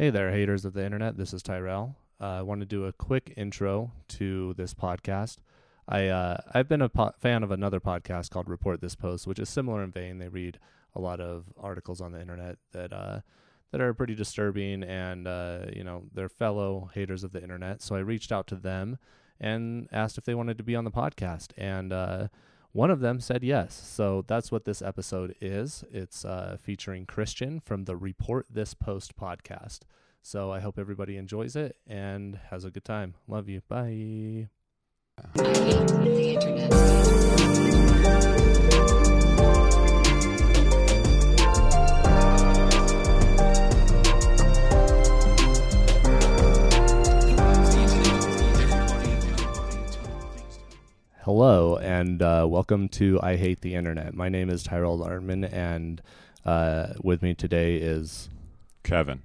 [0.00, 1.18] Hey there, haters of the internet.
[1.18, 1.94] This is Tyrell.
[2.18, 5.40] Uh, I want to do a quick intro to this podcast.
[5.86, 9.38] I uh, I've been a po- fan of another podcast called Report This Post, which
[9.38, 10.18] is similar in vein.
[10.18, 10.58] They read
[10.94, 13.20] a lot of articles on the internet that uh,
[13.72, 17.82] that are pretty disturbing, and uh, you know they're fellow haters of the internet.
[17.82, 18.96] So I reached out to them
[19.38, 22.28] and asked if they wanted to be on the podcast, and uh,
[22.72, 23.74] one of them said yes.
[23.74, 25.84] So that's what this episode is.
[25.90, 29.80] It's uh, featuring Christian from the Report This Post podcast.
[30.22, 33.14] So I hope everybody enjoys it and has a good time.
[33.26, 33.62] Love you.
[33.68, 34.48] Bye.
[51.32, 54.14] Hello and uh, welcome to I Hate the Internet.
[54.14, 56.02] My name is Tyrell Lardman, and
[56.44, 58.28] uh, with me today is
[58.82, 59.22] Kevin.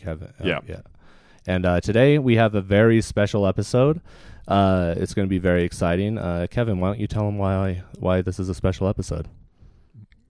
[0.00, 0.28] Kevin.
[0.28, 0.60] uh, Yeah.
[0.68, 0.82] yeah.
[1.44, 4.00] And uh, today we have a very special episode.
[4.46, 6.18] Uh, it's going to be very exciting.
[6.18, 9.26] Uh, Kevin, why don't you tell them why why this is a special episode?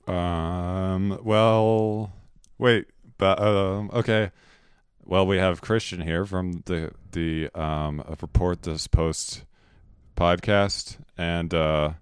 [0.08, 1.20] Um.
[1.22, 2.14] Well,
[2.56, 2.86] wait.
[3.18, 3.90] But um.
[3.92, 4.30] Okay.
[5.04, 9.44] Well, we have Christian here from the the um report this post
[10.16, 11.92] podcast, and uh,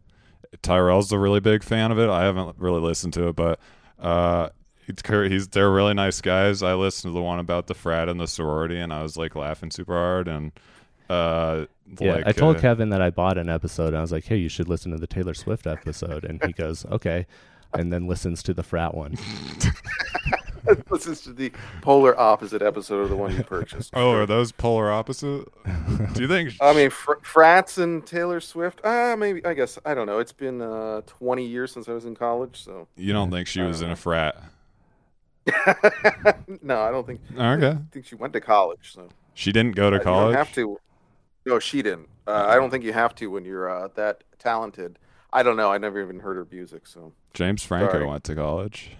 [0.62, 2.08] Tyrell's a really big fan of it.
[2.08, 3.58] I haven't really listened to it, but
[4.00, 4.50] uh,
[4.86, 6.62] it's he's they're really nice guys.
[6.62, 9.34] I listened to the one about the frat and the sorority, and I was like
[9.34, 10.28] laughing super hard.
[10.28, 10.52] And
[11.08, 11.66] uh,
[11.98, 14.24] Yeah, like, I told uh, Kevin that I bought an episode, and I was like,
[14.24, 17.26] "Hey, you should listen to the Taylor Swift episode." And he goes, "Okay,"
[17.72, 19.16] and then listens to the frat one.
[20.90, 23.90] listens to the polar opposite episode of the one you purchased.
[23.94, 25.46] Oh, are those polar opposite?
[26.14, 26.54] Do you think?
[26.60, 28.80] I mean, fr- frats and Taylor Swift.
[28.84, 29.44] Ah, maybe.
[29.44, 30.18] I guess I don't know.
[30.18, 33.60] It's been uh, 20 years since I was in college, so you don't think she
[33.62, 34.36] was in a frat?
[36.62, 37.20] no, I don't think.
[37.36, 37.68] Okay.
[37.70, 38.92] I think she went to college.
[38.94, 40.36] So She didn't go to Uh, you college.
[40.36, 40.78] have to.
[41.46, 42.08] No, she didn't.
[42.26, 44.98] Uh, I don't think you have to when you're uh, that talented.
[45.32, 45.72] I don't know.
[45.72, 46.86] I never even heard her music.
[46.86, 48.06] So James Franco Sorry.
[48.06, 48.92] went to college.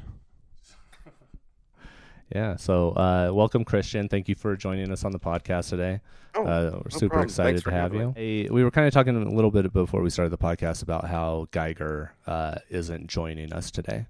[2.34, 2.56] Yeah.
[2.56, 4.09] So, uh, welcome, Christian.
[4.09, 6.00] Thank you for joining us on the podcast today.
[6.34, 7.25] Oh, uh, we're super problem.
[7.28, 8.15] excited Thanks to have you.
[8.50, 11.47] we were kind of talking a little bit before we started the podcast about how
[11.50, 14.06] Geiger uh, isn't joining us today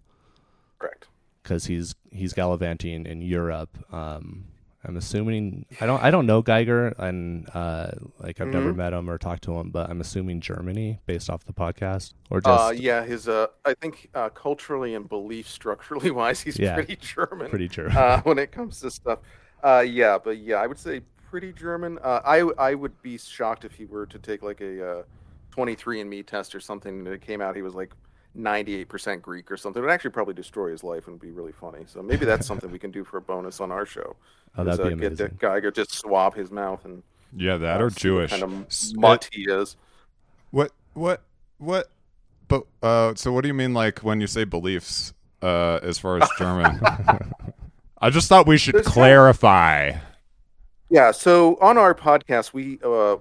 [0.78, 1.08] correct.
[1.42, 3.76] because he's he's gallivanting in Europe.
[3.92, 4.44] Um,
[4.84, 8.76] I'm assuming I don't I don't know Geiger and uh, like I've never Mhm.
[8.76, 12.40] met him or talked to him, but I'm assuming Germany based off the podcast or
[12.40, 13.28] just Uh, yeah, his.
[13.28, 16.74] Uh, I think uh, culturally and belief structurally wise, he's Yeah.
[16.74, 17.48] pretty German.
[17.48, 19.20] pretty German uh, when it comes to stuff.
[19.62, 21.98] Uh, yeah, but yeah, I would say pretty German.
[22.02, 25.02] Uh, I I would be shocked if he were to take like a uh,
[25.56, 27.92] 23andMe test or something that came out he was like
[28.38, 29.80] 98% Greek or something.
[29.82, 31.84] It would actually probably destroy his life and be really funny.
[31.86, 34.16] So maybe that's something we can do for a bonus on our show.
[34.56, 35.16] oh, that'd be uh, Get amazing.
[35.16, 37.02] that Geiger just swab his mouth and
[37.36, 38.30] Yeah, that uh, or Jewish.
[38.30, 39.76] kind of mutt he is.
[40.50, 40.72] What?
[40.94, 41.22] What?
[41.58, 41.90] What?
[42.48, 46.18] But uh, so what do you mean, like when you say beliefs, uh, as far
[46.22, 46.80] as German?
[47.98, 49.92] I just thought we should There's kind of- clarify.
[50.90, 53.16] Yeah, so on our podcast, we uh,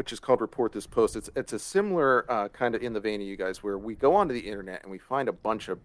[0.00, 3.00] which is called Report This Post, it's it's a similar uh, kind of in the
[3.00, 5.68] vein of you guys, where we go onto the internet and we find a bunch
[5.68, 5.78] of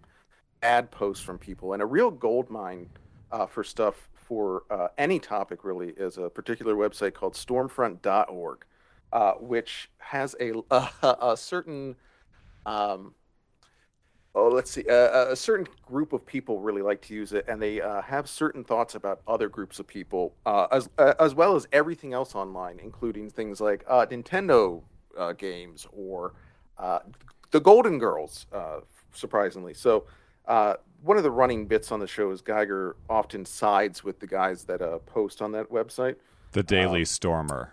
[0.62, 2.88] ad posts from people, and a real gold mine
[3.30, 8.64] uh, for stuff for uh, any topic really is a particular website called Stormfront.org,
[9.12, 10.88] uh, which has a a,
[11.20, 11.94] a certain
[12.64, 13.12] um,
[14.36, 17.60] oh let's see uh, a certain group of people really like to use it and
[17.60, 21.56] they uh, have certain thoughts about other groups of people uh, as uh, as well
[21.56, 24.82] as everything else online including things like uh, nintendo
[25.18, 26.34] uh, games or
[26.78, 27.00] uh,
[27.50, 28.80] the golden girls uh,
[29.12, 30.04] surprisingly so
[30.46, 34.26] uh, one of the running bits on the show is geiger often sides with the
[34.26, 36.16] guys that uh, post on that website
[36.52, 37.72] The Daily Um, Stormer.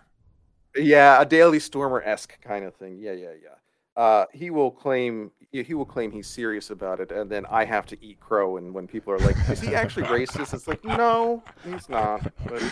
[0.76, 2.98] yeah, a Daily Stormer esque kind of thing.
[2.98, 3.56] Yeah, yeah, yeah.
[3.96, 7.86] Uh, he will claim he will claim he's serious about it, and then I have
[7.86, 8.56] to eat crow.
[8.56, 12.22] And when people are like, "Is he actually racist?" It's like, no, he's not.
[12.44, 12.62] But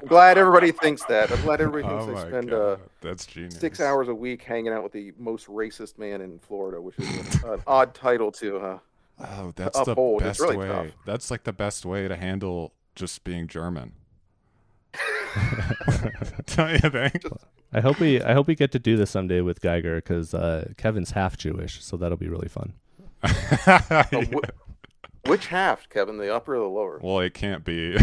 [0.00, 1.30] I'm glad everybody thinks that.
[1.30, 3.56] I'm glad everybody Oh thinks I spend uh, that's genius.
[3.58, 7.42] six hours a week hanging out with the most racist man in Florida, which is
[7.44, 8.58] an, an odd title to.
[8.58, 8.78] Uh,
[9.20, 10.20] Oh, that's uphold.
[10.20, 10.68] the best really way.
[10.68, 10.86] tough.
[11.04, 13.94] That's like the best way to handle just being German.
[16.56, 17.22] Don't you think?
[17.72, 20.70] I hope we I hope we get to do this someday with Geiger because uh,
[20.76, 22.74] Kevin's half Jewish, so that'll be really fun.
[23.24, 26.18] oh, wh- which half, Kevin?
[26.18, 26.98] The upper or the lower?
[27.02, 27.96] Well, it can't be.
[27.96, 28.00] uh,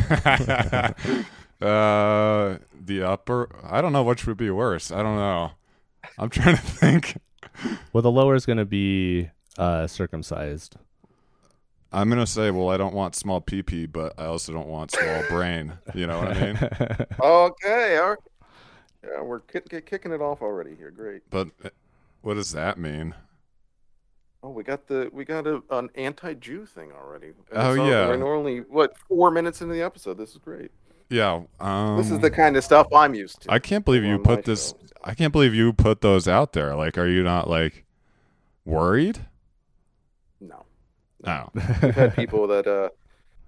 [1.62, 3.50] the upper.
[3.64, 4.92] I don't know which would be worse.
[4.92, 5.52] I don't know.
[6.18, 7.20] I'm trying to think.
[7.94, 10.76] Well, the lower is going to be uh, circumcised.
[11.96, 15.24] I'm gonna say, well, I don't want small PP, but I also don't want small
[15.30, 15.74] brain.
[15.94, 16.58] You know what I mean?
[17.20, 18.18] Okay, all right.
[19.04, 20.92] Yeah, we're kick, kick- kicking it off already here.
[20.92, 21.22] Great.
[21.30, 21.70] But uh,
[22.22, 23.14] what does that mean?
[24.44, 27.28] Oh, we got the we got a, an anti-Jew thing already.
[27.28, 28.08] And Oh, it's al- yeah.
[28.16, 30.18] we're only what four minutes into the episode.
[30.18, 30.72] This is great.
[31.10, 31.44] Yeah.
[31.60, 33.52] Um, This is the kind of stuff I'm used to.
[33.52, 34.70] I can't believe you put this.
[34.70, 34.78] show.
[35.04, 36.76] I can't believe you put those out there.
[36.76, 37.86] Like, are you not like
[38.66, 39.26] worried?
[41.26, 41.62] No, No.
[41.82, 42.90] we've had people that uh,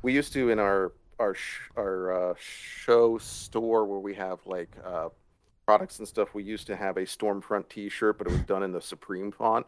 [0.01, 4.69] we used to in our our sh- our uh, show store where we have like
[4.85, 5.09] uh,
[5.65, 6.33] products and stuff.
[6.33, 9.65] We used to have a Stormfront T-shirt, but it was done in the Supreme font,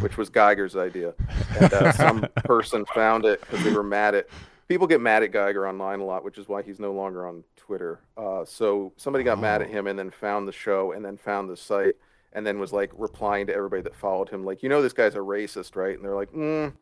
[0.00, 1.14] which was Geiger's idea.
[1.60, 4.26] And uh, some person found it because they were mad at
[4.66, 7.44] people get mad at Geiger online a lot, which is why he's no longer on
[7.56, 8.00] Twitter.
[8.16, 11.48] Uh, so somebody got mad at him and then found the show and then found
[11.48, 11.94] the site
[12.34, 15.14] and then was like replying to everybody that followed him, like, you know, this guy's
[15.14, 15.94] a racist, right?
[15.96, 16.72] And they're like, mm,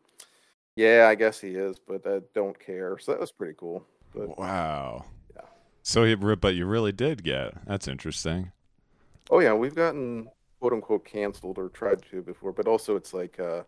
[0.77, 2.97] yeah, I guess he is, but I don't care.
[2.99, 3.83] So that was pretty cool.
[4.15, 5.03] But Wow.
[5.35, 5.41] Yeah.
[5.83, 7.53] So, you, but you really did get.
[7.67, 8.51] That's interesting.
[9.29, 10.29] oh yeah, we've gotten
[10.61, 13.65] quote unquote canceled or tried to before, but also it's like a,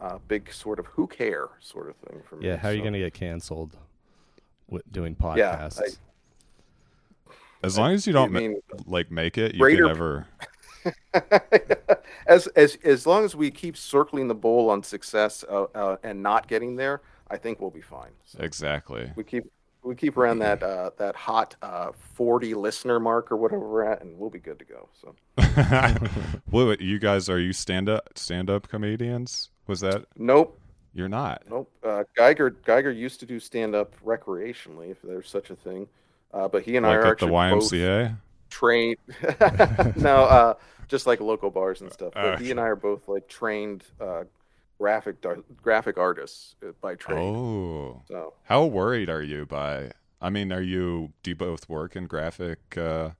[0.00, 2.46] a big sort of who care sort of thing for me.
[2.48, 3.76] yeah, how are you so- going to get canceled
[4.68, 5.80] with doing Yeah, podcasts?
[5.82, 7.32] I-
[7.62, 10.26] As long as you don't ma- mean, like make it, you Greater- can never.
[12.26, 16.22] as as as long as we keep circling the bowl on success uh, uh, and
[16.22, 18.10] not getting there, I think we'll be fine.
[18.24, 19.12] So Exactly.
[19.16, 19.44] we keep
[19.82, 24.02] we keep around that uh, that hot uh, forty listener mark or whatever we're at,
[24.02, 24.88] and we'll be good to go.
[25.00, 25.14] So
[26.50, 29.50] wait, wait, you guys are you stand up stand up comedians?
[29.66, 30.58] Was that nope,
[30.94, 31.42] you're not?
[31.48, 31.70] nope.
[31.82, 35.88] Uh, Geiger Geiger used to do stand up recreationally, if there's such a thing.
[36.32, 38.16] Uh, but he and I are at the actually both YMCA?
[38.50, 38.98] Trained.
[39.96, 40.54] no, uh,
[40.88, 42.14] just like local bars and stuff.
[42.20, 44.24] But Oh, he and I are both like trained uh,
[44.78, 45.16] graphic
[45.62, 47.18] graphic artists uh, by trade.
[47.18, 49.92] Oh, So how worried are you by?
[50.20, 51.12] I mean, are you?
[51.22, 52.76] Do you both work in graphic?
[52.76, 53.10] uh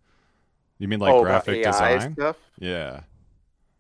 [0.79, 2.15] You mean like oh, graphic design?
[2.15, 2.37] stuff.
[2.59, 3.03] Yeah,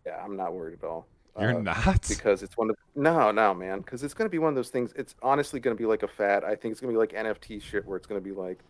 [0.06, 1.06] Yeah, I'm not worried at all.
[1.38, 2.06] you're Uh, not.
[2.08, 3.78] because it's one of no, no, man.
[3.80, 4.92] Because it's gonna be one of those things.
[4.96, 6.44] It's honestly gonna be like a fad.
[6.44, 8.64] I think it's gonna be like NFT shit, where it's gonna be like,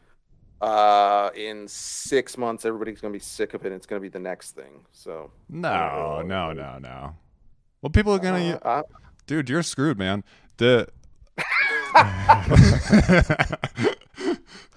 [0.61, 3.69] uh, in six months, everybody's gonna be sick of it.
[3.69, 4.85] and It's gonna be the next thing.
[4.93, 7.17] So No, no, no, no.
[7.83, 8.95] Well, people are gonna, uh, I-
[9.27, 9.49] dude.
[9.49, 10.23] You're screwed, man.
[10.59, 10.89] The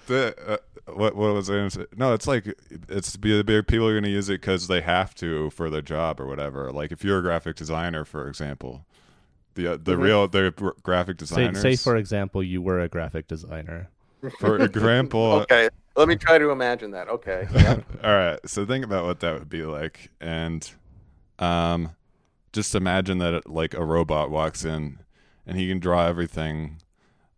[0.06, 0.56] the uh,
[0.92, 1.86] what what was I gonna say?
[1.96, 2.46] No, it's like
[2.88, 5.82] it's be the big people are gonna use it because they have to for their
[5.82, 6.72] job or whatever.
[6.72, 8.84] Like if you're a graphic designer, for example,
[9.54, 10.02] the uh, the Mhm.
[10.02, 11.60] real the gr- graphic say, designers.
[11.62, 13.88] say, for example, you were a graphic designer.
[14.30, 17.08] For example, okay, let me try to imagine that.
[17.08, 17.80] Okay, yeah.
[18.02, 18.38] All right.
[18.46, 20.68] So think about what that would be like, and
[21.38, 21.94] um,
[22.52, 24.98] just imagine that like a robot walks in,
[25.46, 26.80] and he can draw everything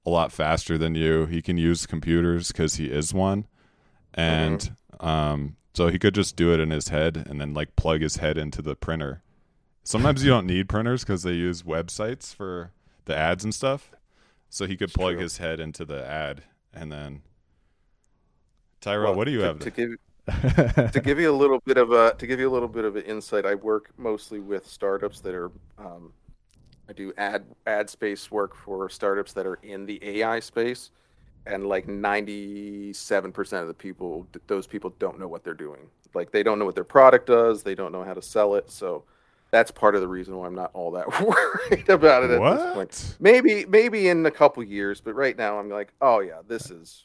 [0.05, 1.27] a lot faster than you.
[1.27, 3.47] He can use computers because he is one,
[4.15, 8.01] and um, so he could just do it in his head and then like plug
[8.01, 9.23] his head into the printer.
[9.85, 12.73] Sometimes you don't need printers because they use websites for
[13.05, 13.91] the ads and stuff.
[14.49, 15.23] So he could plug true.
[15.23, 16.45] his head into the ad
[16.77, 17.23] and then.
[18.81, 19.61] Tyrell, Well, what do you to, have?
[19.61, 19.91] to give
[20.93, 22.97] to give you a little bit of a to give you a little bit of
[22.97, 23.47] an insight?
[23.47, 25.53] I work mostly with startups that are.
[25.79, 26.13] Um,
[26.89, 30.91] I do ad ad space work for startups that are in the AI space,
[31.47, 35.89] and like ninety seven percent of the people, those people don't know what they're doing.
[36.15, 37.63] Like they don't know what their product does.
[37.63, 38.71] They don't know how to sell it.
[38.71, 39.05] So
[39.51, 42.75] that's part of the reason why I'm not all that worried about it at this
[42.75, 42.77] point.
[42.77, 43.17] What?
[43.21, 47.05] Maybe maybe in a couple years, but right now I'm like, oh yeah, this is.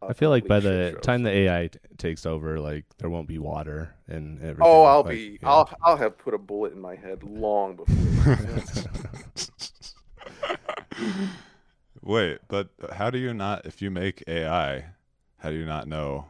[0.00, 1.00] I feel like by the shit show.
[1.00, 4.62] time the AI t- takes over, like there won't be water and everything.
[4.62, 5.38] Oh, I'll like, be.
[5.42, 5.48] yeah.
[5.48, 5.70] I'll.
[5.82, 8.38] I'll have put a bullet in my head long before.
[12.02, 13.66] Wait, but how do you not?
[13.66, 14.84] If you make AI,
[15.38, 16.26] how do you not know?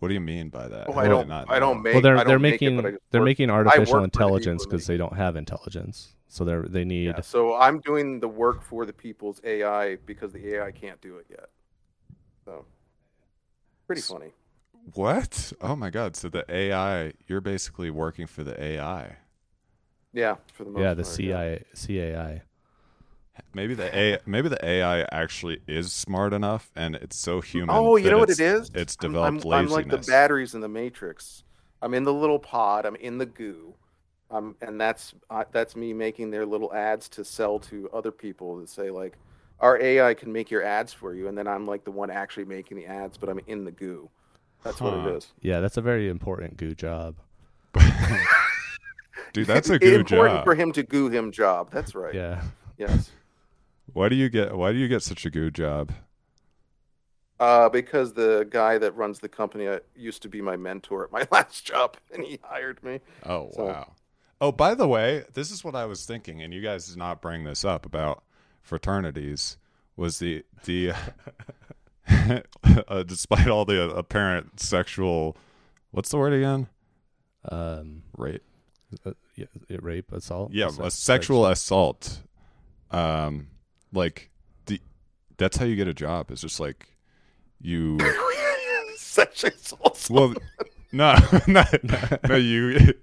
[0.00, 0.88] What do you mean by that?
[0.88, 1.28] oh, How I do you don't.
[1.28, 1.92] not I don't make.
[1.94, 4.00] well, they're they're don't make making it, but I just they're work- making artificial for
[4.00, 7.06] the people intelligence because they don't have intelligence, so they're they need.
[7.06, 11.16] Yeah, so I'm doing the work for the people's AI because the AI can't do
[11.18, 11.50] it yet.
[12.46, 12.64] So,
[13.86, 14.32] pretty S- funny.
[14.94, 15.52] What?
[15.60, 16.16] Oh my god!
[16.16, 19.18] So the AI, you're basically working for the AI.
[20.14, 22.42] Yeah, for the most yeah, the part, CI, CAI.
[23.54, 27.70] Maybe the A, maybe the AI actually is smart enough, and it's so human.
[27.74, 28.70] Oh, you know what it's- it is?
[28.74, 31.42] It's I'm- developed I'm, I'm, like the batteries in the Matrix.
[31.82, 32.84] I'm in the little pod.
[32.86, 33.74] I'm in the goo.
[34.30, 38.58] Um, and that's uh, that's me making their little ads to sell to other people
[38.58, 39.18] that say like,
[39.58, 42.44] our AI can make your ads for you, and then I'm like the one actually
[42.44, 44.08] making the ads, but I'm in the goo.
[44.62, 45.32] That's what it is.
[45.40, 47.16] Yeah, that's a very important goo job.
[49.32, 50.44] Dude, that's a It's good important job.
[50.44, 51.70] for him to goo him job.
[51.70, 52.14] That's right.
[52.14, 52.42] Yeah,
[52.78, 53.10] Yes.
[53.92, 55.92] Why do you get why do you get such a good job?
[57.38, 61.10] Uh, because the guy that runs the company uh, used to be my mentor at
[61.12, 63.00] my last job, and he hired me.
[63.24, 63.92] Oh So- wow.
[64.42, 67.20] Oh, by the way, this is what I was thinking, and you guys did not
[67.20, 68.24] bring this up about
[68.62, 69.58] fraternities.
[69.96, 70.92] Was the the
[72.88, 75.36] uh, despite all the apparent sexual,
[75.90, 76.68] what's the word again?
[77.50, 78.42] Um, Rape.
[79.04, 80.52] uh, yeah, yeah, rape, assault.
[80.52, 82.20] Yeah, Sex- a sexual assault.
[82.90, 83.48] Um,
[83.92, 84.30] like
[84.66, 84.80] the
[85.36, 86.30] that's how you get a job.
[86.30, 86.96] It's just like
[87.60, 87.98] you.
[88.96, 89.96] Such a soul.
[90.10, 90.34] Well,
[90.92, 91.14] no,
[91.46, 91.62] no,
[92.28, 92.94] no, you.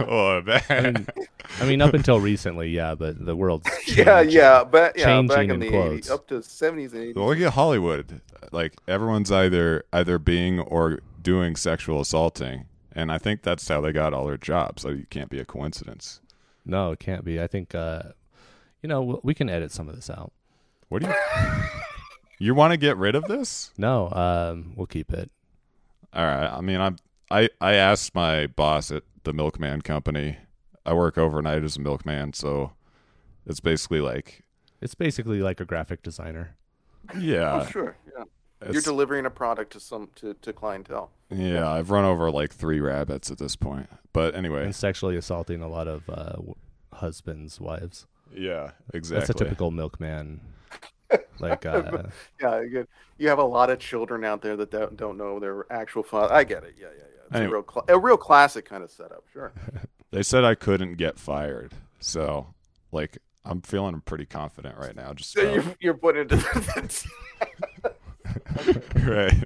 [0.00, 0.60] oh man.
[0.70, 1.06] I mean,
[1.60, 5.44] I mean, up until recently, yeah, but the world's yeah, yeah, but yeah, Changing back
[5.44, 6.08] in in the quotes.
[6.08, 7.14] 80s, up to seventies and eighties.
[7.14, 8.20] Well, look at Hollywood.
[8.50, 13.92] Like everyone's either either being or doing sexual assaulting, and I think that's how they
[13.92, 14.82] got all their jobs.
[14.82, 16.20] So it can't be a coincidence.
[16.68, 17.40] No, it can't be.
[17.40, 18.02] I think, uh,
[18.82, 20.32] you know, we- we can edit some of this out.
[20.88, 21.14] What do you?
[22.38, 23.72] you want to get rid of this?
[23.76, 25.30] No, um, we'll keep it.
[26.12, 26.46] All right.
[26.46, 26.96] I mean, I'm.
[27.30, 30.38] I I asked my boss at the milkman company.
[30.86, 32.72] I work overnight as a milkman, so
[33.46, 34.44] it's basically like,
[34.80, 36.56] It's basically like a graphic designer.
[37.18, 38.07] yeah, oh, sure, yeah.
[38.72, 41.10] You're delivering a product to some to, to clientele.
[41.30, 41.70] yeah.
[41.70, 45.68] I've run over like three rabbits at this point, but anyway, and sexually assaulting a
[45.68, 46.54] lot of uh, w-
[46.92, 48.06] husbands' wives.
[48.34, 49.18] yeah, exactly.
[49.20, 50.40] That's a typical milkman.
[51.40, 52.02] Like, uh,
[52.42, 52.86] Yeah, you,
[53.16, 56.34] you have a lot of children out there that don't, don't know their actual father.
[56.34, 56.74] I get it.
[56.78, 57.22] Yeah, yeah, yeah.
[57.28, 57.50] It's Anyway.
[57.50, 59.24] a real cla- a real classic kind of setup.
[59.32, 59.52] Sure.
[60.10, 62.54] They said I couldn't get fired, so
[62.92, 65.12] like I'm feeling pretty confident right now.
[65.14, 67.02] Just So you're you're put into the,
[69.06, 69.44] right.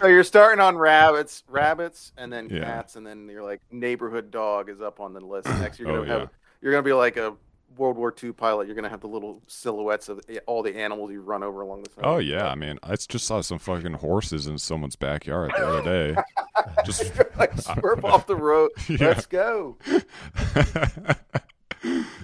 [0.00, 2.64] so you're starting on rabbits, rabbits, and then Yeah.
[2.64, 5.78] cats, and then you're like neighborhood dog is up on the list next.
[5.78, 6.26] You're gonna Oh, have yeah.
[6.60, 7.34] you're gonna be like a
[7.76, 8.66] World War II pilot.
[8.68, 11.90] You're gonna have the little silhouettes of all the animals you run over along the
[11.90, 12.04] side.
[12.04, 15.82] Oh yeah, I mean, I just saw some fucking horses in someone's backyard the other
[15.82, 16.22] day.
[16.84, 18.70] Just like swerve off the road.
[18.88, 19.08] Yeah.
[19.08, 19.76] Let's go.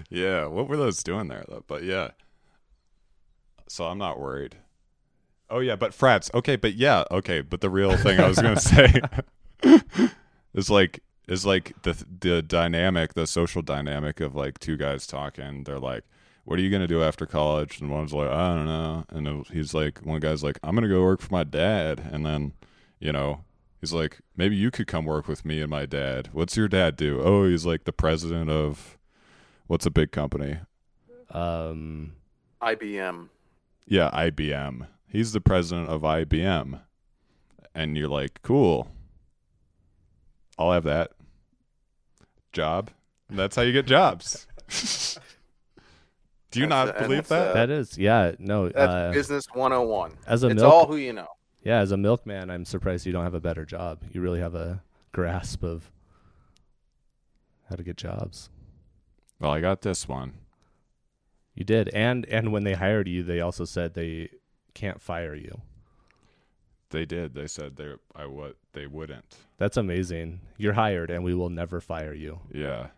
[0.09, 1.65] yeah, what were those doing there though?
[1.67, 2.11] But yeah.
[3.69, 4.57] So I'm not worried.
[5.51, 6.31] Oh yeah, but frats.
[6.35, 9.01] Okay, but yeah, okay, but the real thing I was going to say
[10.55, 15.65] is like is like the the dynamic, the social dynamic of like two guys talking.
[15.65, 16.05] They're like,
[16.45, 19.27] "What are you going to do after college?" And one's like, "I don't know." And
[19.27, 22.25] then he's like, one guy's like, "I'm going to go work for my dad." And
[22.25, 22.53] then,
[22.99, 23.45] you know,
[23.81, 26.97] he's like, "Maybe you could come work with me and my dad." What's your dad
[26.97, 27.21] do?
[27.23, 28.99] Oh, he's like the president of
[29.67, 30.59] what's a big company?
[31.33, 32.13] um,
[32.61, 33.29] IBM.
[33.87, 34.87] Yeah, IBM.
[35.11, 36.81] He's the president of IBM.
[37.75, 38.91] And you're like, cool.
[40.59, 41.13] I'll have that
[42.53, 42.91] job.
[43.29, 44.47] And that's how you get jobs.
[46.51, 47.51] Do you That's not a- believe that?
[47.51, 48.69] a- that is, yeah, no.
[48.69, 50.17] That's Uh, business 101.
[50.27, 51.29] as a it's milk, all who you know.
[51.63, 54.03] yeah, as a milkman, I'm surprised you don't have a better job.
[54.11, 55.93] You really have a grasp of
[57.69, 58.51] how to get jobs.
[59.39, 60.35] well, I got this one.
[61.55, 64.31] You did, and and when they hired you, they also said they
[64.71, 65.61] can't fire you.
[66.91, 67.35] They did.
[67.35, 69.25] They said they I what they wouldn't.
[69.59, 70.41] That's amazing.
[70.57, 72.41] You're hired, and we will never fire you.
[72.53, 72.89] Yeah.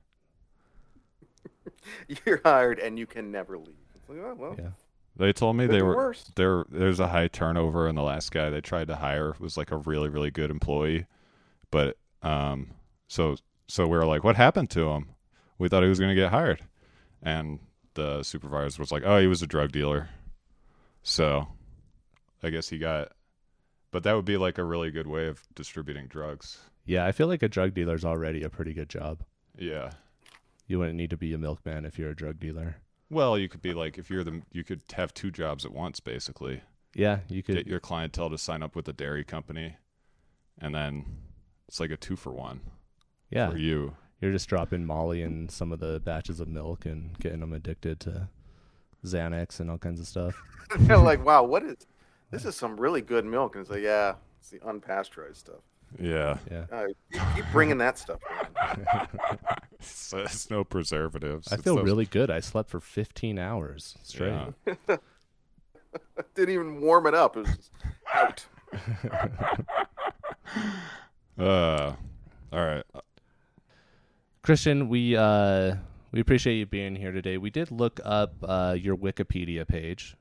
[2.26, 3.74] You're hired and you can never leave.
[3.94, 4.70] It's like, oh, well, Yeah.
[5.14, 6.34] They told me They're they the were worst.
[6.36, 6.64] there.
[6.70, 9.76] There's a high turnover, and the last guy they tried to hire was like a
[9.76, 11.04] really, really good employee.
[11.70, 12.70] But um,
[13.08, 13.36] so
[13.68, 15.10] so we were like, what happened to him?
[15.58, 16.62] We thought he was going to get hired,
[17.22, 17.58] and
[17.92, 20.08] the supervisor was like, oh, he was a drug dealer.
[21.02, 21.46] So
[22.42, 23.12] I guess he got.
[23.90, 26.58] But that would be like a really good way of distributing drugs.
[26.84, 29.22] Yeah, I feel like a drug dealer's already a pretty good job.
[29.56, 29.90] Yeah.
[30.66, 32.76] You wouldn't need to be a milkman if you're a drug dealer.
[33.10, 36.00] Well, you could be like if you're the you could have two jobs at once,
[36.00, 36.62] basically.
[36.94, 37.56] Yeah, you could.
[37.56, 39.76] get your clientele to sign up with a dairy company,
[40.58, 41.04] and then
[41.68, 42.60] it's like a two for one
[43.32, 43.96] yeah, for you.
[44.20, 47.98] you're just dropping Molly in some of the batches of milk and getting them addicted
[48.00, 48.28] to
[49.04, 50.40] Xanax and all kinds of stuff.
[50.88, 51.76] Like, wow, what is
[52.32, 52.44] this?
[52.44, 53.54] Is some really good milk?
[53.54, 55.60] And it's like, yeah, it's the unpasteurized stuff.
[56.00, 58.18] Yeah, Yeah, Uh, keep, keep bringing that stuff.
[59.78, 61.48] it's, it's no preservatives.
[61.52, 62.30] I It's feel those- really good.
[62.30, 64.32] I slept for 15 hours straight.
[64.88, 64.96] Yeah.
[66.34, 67.36] Didn't even warm it up.
[67.36, 67.70] It was just
[68.14, 68.44] out.
[71.38, 71.94] Uh,
[72.52, 72.84] all right.
[74.42, 75.76] Christian, we uh,
[76.12, 77.38] we appreciate you being here today.
[77.38, 80.14] We did look up uh, your Wikipedia page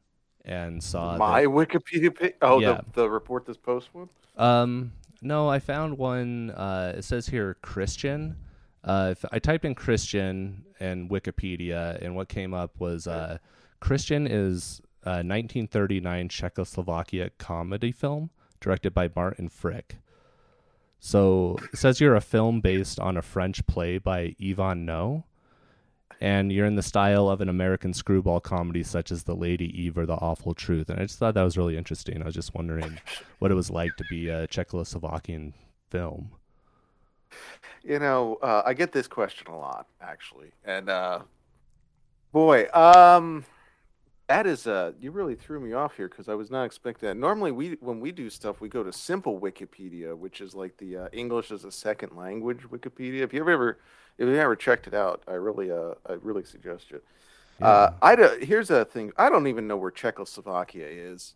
[0.45, 2.33] and saw My that- Wikipedia page.
[2.41, 2.81] Oh, Yeah.
[2.93, 4.10] the, the report this post one.
[4.38, 6.51] Um, no, I found one.
[6.51, 8.38] Uh, it says here Christian.
[8.83, 13.38] Uh, if I typed in Christian and Wikipedia, and what came up was uh,
[13.79, 19.98] Christian is a 1939 Czechoslovakia comedy film directed by Martin Frick.
[21.00, 25.24] So it says you're a film based on a French play by Yvan Noé,
[26.21, 29.97] and you're in the style of an American screwball comedy such as The Lady Eve
[29.97, 30.89] or The Awful Truth.
[30.89, 32.21] And I just thought that was really interesting.
[32.21, 32.99] I was just wondering
[33.39, 35.53] what it was like to be a Czechoslovakian
[35.89, 36.31] film.
[37.83, 41.21] You know, uh, I get this question a lot, actually, and uh,
[42.31, 43.45] boy, um,
[44.27, 47.15] that is uh, you really threw me off here because I was not expecting that.
[47.15, 50.97] Normally, we when we do stuff, we go to simple Wikipedia, which is like the
[50.97, 53.21] uh, English as a second language Wikipedia.
[53.21, 53.79] If you ever ever
[54.17, 57.03] if you ever checked it out, I really uh, I really suggest it.
[57.61, 59.11] Uh, I do, here's a thing.
[59.17, 61.35] I don't even know where Czechoslovakia is.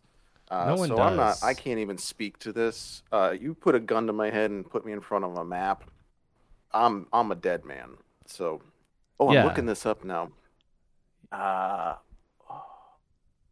[0.50, 1.38] Uh, No one so I'm not.
[1.38, 1.42] does.
[1.42, 3.02] I can't even speak to this.
[3.12, 5.44] Uh, you put a gun to my head and put me in front of a
[5.44, 5.84] map.
[6.72, 7.96] I'm I'm a dead man.
[8.26, 8.62] So,
[9.20, 9.42] oh, I'm Yeah.
[9.42, 10.32] looking this up now.
[11.32, 11.96] Uh,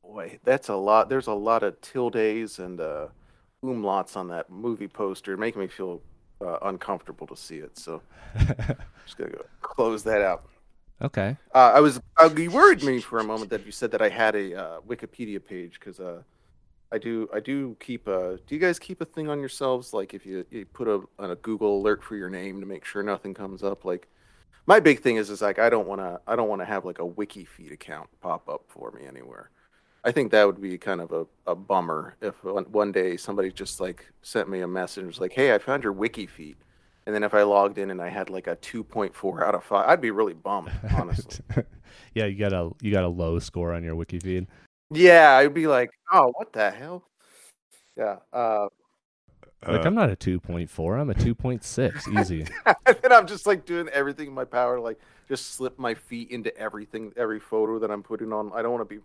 [0.03, 1.09] boy, that's a lot.
[1.09, 3.09] There's a lot of tildes and uh,
[3.65, 6.03] umlauts on that movie poster, making me feel
[6.45, 7.77] uh, uncomfortable to see it.
[7.79, 8.03] So,
[8.35, 8.47] I'm
[9.05, 10.49] just gonna go close that out.
[11.03, 11.37] okay.
[11.55, 14.09] Uh, I was uh, you worried me for a moment that you said that I
[14.09, 16.23] had a uh, Wikipedia page because uh,
[16.93, 18.39] I do I do keep a.
[18.47, 21.31] Do you guys keep a thing on yourselves like if you, you put a on
[21.33, 23.85] a Google alert for your name to make sure nothing comes up?
[23.85, 24.09] Like
[24.67, 26.85] my big thing is is like I don't want to I don't want to have
[26.85, 29.51] like a WikiFeet account pop up for me anywhere.
[30.05, 33.51] I think that would be kind of a, a bummer if one, one day somebody
[33.51, 36.57] just like sent me a message and was like, "Hey, I found your WikiFeet,"
[37.07, 39.89] and then if I logged in and I had like a 2.4 out of five,
[39.89, 41.43] I'd be really bummed, honestly.
[42.15, 44.47] yeah, you got a you got a low score on your WikiFeet.
[44.91, 47.09] Yeah, I'd be like, oh, what the hell?
[47.97, 48.17] Yeah.
[48.33, 48.69] Uh,
[49.67, 52.21] Like Uh, I'm not a 2.4, I'm a 2.6.
[52.21, 52.47] Easy.
[52.67, 55.95] and then I'm just like doing everything in my power, to, like just slip my
[55.95, 58.53] feet into everything, every photo that I'm putting on.
[58.55, 59.01] I don't want to be,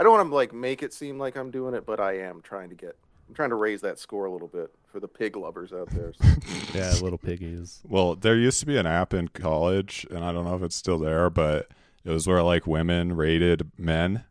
[0.00, 2.40] I don't want to like make it seem like I'm doing it, but I am
[2.40, 2.96] trying to get,
[3.28, 6.14] I'm trying to raise that score a little bit for the pig lovers out there.
[6.14, 6.26] So.
[6.74, 7.80] yeah, little piggies.
[7.86, 10.74] Well, there used to be an app in college, and I don't know if it's
[10.74, 11.68] still there, but
[12.02, 14.24] it was where like women rated men,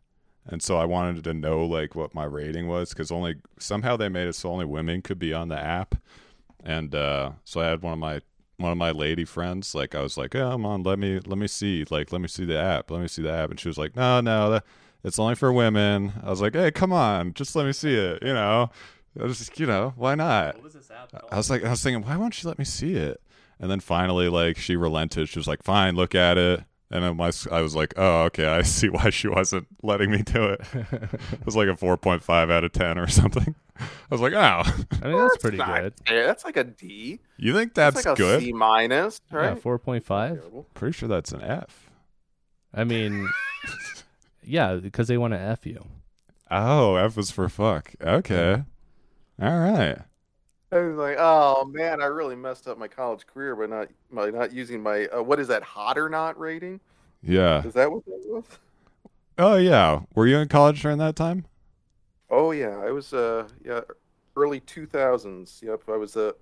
[0.44, 4.08] and so I wanted to know like what my rating was because only somehow they
[4.08, 5.94] made it so only women could be on the app,
[6.64, 8.22] and uh, so I had one of my
[8.56, 11.38] one of my lady friends like I was like, oh, come on, let me let
[11.38, 13.68] me see like let me see the app, let me see the app, and she
[13.68, 14.64] was like, no, no, that,
[15.04, 16.12] it's only for women.
[16.22, 18.70] I was like, hey, come on, just let me see it, you know.
[19.18, 20.62] I was just, you know, why not?
[20.62, 22.94] was this app I was like, I was thinking, why won't she let me see
[22.94, 23.20] it?
[23.58, 25.28] And then finally, like, she relented.
[25.28, 26.62] She was like, fine, look at it.
[26.92, 30.22] And then my, I was like, oh, okay, I see why she wasn't letting me
[30.22, 30.60] do it.
[31.32, 33.54] It was like a 4.5 out of 10 or something.
[33.78, 34.62] I was like, oh,
[35.02, 35.94] I mean, that's pretty good.
[36.06, 36.26] fair.
[36.26, 37.20] That's like a D.
[37.38, 38.40] you think that's, like a good?
[38.40, 39.62] C minus, Yeah, right?
[39.62, 40.64] 4.5.
[40.74, 41.90] Pretty sure that's an F.
[42.74, 43.26] I mean,
[44.50, 45.86] yeah, because they want to F you.
[46.50, 47.92] Oh, F is for fuck.
[48.02, 48.64] Okay.
[49.40, 49.98] All right.
[50.72, 54.30] I was like, oh man, I really messed up my college career by not by
[54.30, 56.80] not using my uh, what is that hot or not rating?
[57.22, 57.64] Yeah.
[57.64, 58.44] Is that what that was?
[59.38, 60.00] Oh, yeah.
[60.14, 61.46] Were you in college during that time?
[62.28, 63.80] Oh yeah, I was uh yeah
[64.36, 65.60] early two thousands.
[65.64, 66.36] Yep, I was the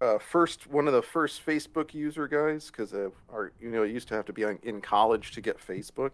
[0.00, 3.90] uh, first one of the first Facebook user guys because uh, our you know it
[3.90, 6.12] used to have to be on, in college to get Facebook.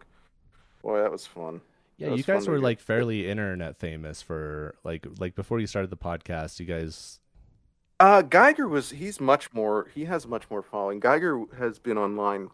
[0.82, 1.60] Boy, that was fun.
[1.96, 5.90] Yeah, That you guys were like fairly internet famous for like like before you started
[5.90, 6.58] the podcast.
[6.58, 7.20] You guys,
[8.00, 11.00] Uh, Geiger was he's much more he has much more following.
[11.00, 12.50] Geiger has been online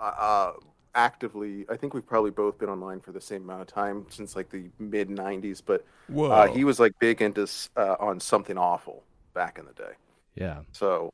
[0.00, 0.52] uh, uh
[0.94, 1.64] actively.
[1.68, 4.50] I think we've probably both been online for the same amount of time since like
[4.50, 5.62] the mid '90s.
[5.64, 9.92] But uh, he was like big into uh, on something awful back in the day.
[10.34, 11.12] yeah, So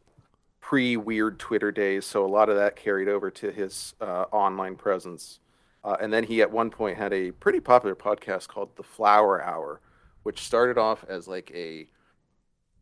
[0.60, 2.04] pre weird Twitter days.
[2.04, 5.40] So a lot of that carried over to his uh, online presence.
[5.82, 9.42] Uh, and then he at one point had a pretty popular podcast called The Flower
[9.42, 9.80] Hour,
[10.22, 11.88] which started off as like a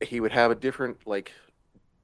[0.04, 1.32] he would have a different like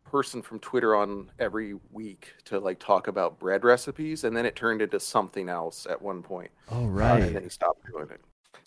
[0.04, 4.54] person from Twitter on every week to like talk about bread recipes, and then it
[4.54, 6.50] turned into something else at one point.
[6.70, 8.20] oh Uh, right, and then he stopped doing it.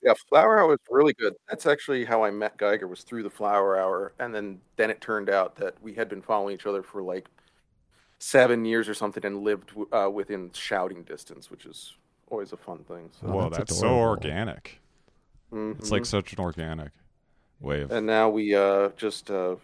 [0.03, 1.33] Yeah, Flower Hour was really good.
[1.47, 4.99] That's actually how I met Geiger was through the Flower Hour, and then then it
[4.99, 7.29] turned out that we had been following each other for like
[8.19, 11.93] seven years or something, and lived uh, within shouting distance, which is
[12.29, 13.09] always a fun thing.
[13.21, 13.27] So.
[13.27, 14.79] Whoa, that's that's, so organic.
[15.51, 15.91] It's Mhm.
[15.91, 16.91] like such an organic
[17.59, 17.91] way of.
[17.91, 19.55] and now we uh, just uh,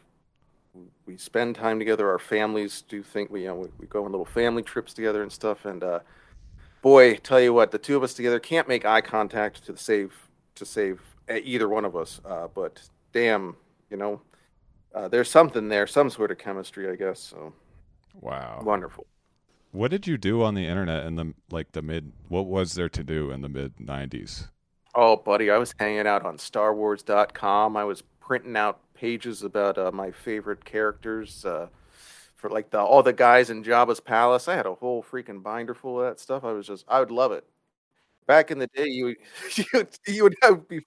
[1.05, 2.09] we spend time together.
[2.09, 5.21] Our families do think we you know we, we go on little family trips together
[5.21, 5.65] and stuff.
[5.65, 5.99] And uh,
[6.81, 10.13] boy, tell you what, the two of us together can't make eye contact to save
[10.55, 12.21] to save uh, either one of us.
[12.25, 13.55] Uh, but damn,
[13.89, 14.21] you know,
[14.95, 17.19] uh, there's something there, some sort of chemistry, I guess.
[17.19, 17.53] So
[18.21, 18.61] Wow.
[18.63, 19.05] wonderful.
[19.73, 22.13] What did you do on the internet in the like the mid?
[22.29, 24.49] What was there to do in the mid '90s?
[24.95, 27.75] Oh, buddy, I was hanging out on StarWars.com.
[27.75, 31.67] I was printing out pages about uh, my favorite characters uh,
[32.35, 34.47] for like the all the guys in Jabba's palace.
[34.47, 36.43] I had a whole freaking binder full of that stuff.
[36.43, 37.43] I was just, I would love it.
[38.27, 39.17] Back in the day, you would
[39.57, 40.85] you would, you would have, be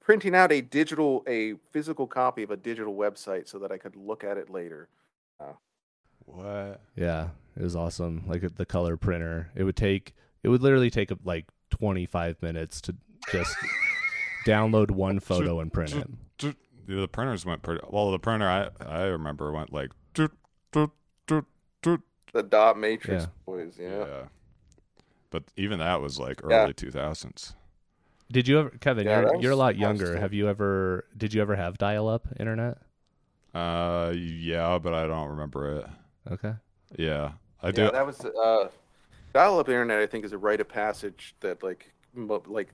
[0.00, 3.96] printing out a digital, a physical copy of a digital website so that I could
[3.96, 4.88] look at it later.
[6.26, 6.80] What?
[6.96, 7.28] Yeah,
[7.60, 8.24] it was awesome.
[8.26, 12.96] Like the color printer, it would take it would literally take like 25 minutes to
[13.30, 13.54] just
[14.46, 16.56] download one photo and print it.
[16.86, 18.10] The printers went pretty well.
[18.10, 20.32] The printer I I remember went like doot,
[20.72, 20.90] doot,
[21.26, 21.44] doot,
[21.82, 22.00] doot.
[22.32, 23.28] The dot matrix Yeah.
[23.44, 23.98] boys, yeah.
[24.06, 24.22] yeah.
[25.30, 26.64] But even that was like Yeah.
[26.64, 27.54] early 2000s.
[28.32, 29.06] Did you ever, Kevin?
[29.06, 30.16] Yeah, you're that you're a lot younger.
[30.16, 31.04] Have you ever?
[31.16, 32.78] Did you ever have dial-up internet?
[33.52, 35.86] Uh, yeah, but I don't remember it.
[36.30, 36.54] Okay.
[36.96, 37.82] Yeah, I do.
[37.82, 38.68] Yeah, that was uh,
[39.32, 40.00] dial-up internet.
[40.00, 42.68] I think is a rite of passage that like like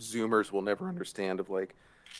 [0.00, 1.40] Zoomers will never understand.
[1.40, 1.74] Of like,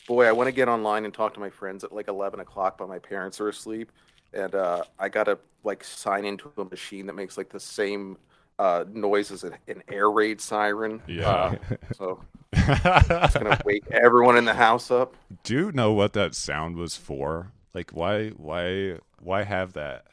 [0.06, 2.78] boy, I want to get online and talk to my friends at like eleven o'clock,
[2.78, 3.92] but my parents are asleep,
[4.32, 8.16] and uh, I gotta like sign into a machine that makes like the same
[8.58, 11.02] uh, noise as an, an air raid siren.
[11.06, 11.28] Yeah.
[11.28, 11.56] Uh,
[11.96, 12.20] so
[12.52, 15.16] it's gonna wake everyone in the house up.
[15.44, 17.52] do you know what that sound was for?
[17.72, 20.04] Like, why, why, why have that?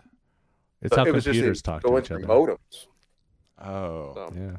[0.82, 2.22] It's how it was just computers talk to each other.
[2.26, 2.88] modems.
[3.60, 4.34] Oh, So.
[4.36, 4.58] Yeah.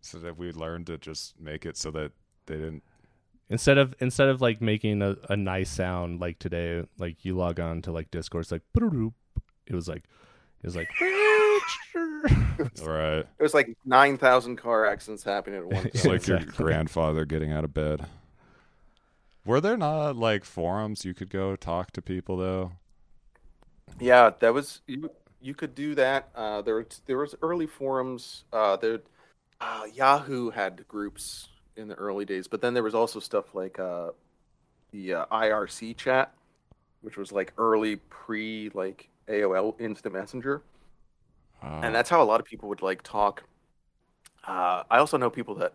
[0.00, 2.12] so that we learned to just make it so that
[2.46, 2.82] they didn't.
[3.48, 7.60] Instead of instead of like making a, a nice sound like today, like you log
[7.60, 10.04] on to like Discord, it's like it was like
[10.62, 10.88] it was like
[12.82, 13.18] Right.
[13.18, 15.82] It was like nine thousand car accidents happening at once.
[15.82, 15.90] time.
[15.94, 18.06] It's like your grandfather getting out of bed.
[19.44, 22.72] Were there not like forums you could go talk to people though?
[23.98, 25.10] Yeah, that was you.
[25.40, 26.28] You could do that.
[26.34, 28.44] Uh, there, there was early forums.
[28.52, 29.00] Uh, there,
[29.60, 33.78] uh, Yahoo had groups in the early days, but then there was also stuff like
[33.78, 34.10] uh,
[34.92, 36.34] the uh, IRC chat,
[37.02, 40.62] which was like early pre like AOL Instant Messenger,
[41.62, 43.44] Uh, and that's how a lot of people would like talk.
[44.46, 45.74] Uh, I also know people that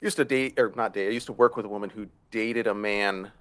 [0.00, 1.08] used to date or not date.
[1.08, 3.32] I used to work with a woman who dated a man,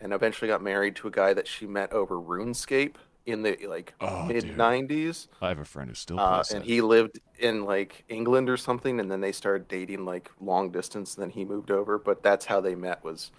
[0.00, 3.94] and eventually got married to a guy that she met over RuneScape in the like
[4.00, 5.28] Oh, mid '90s.
[5.40, 6.64] I have a friend who still Uh, and that.
[6.64, 11.14] he lived in like England or something, and then they started dating like long distance.
[11.16, 13.04] And then he moved over, but that's how they met.
[13.04, 13.30] Was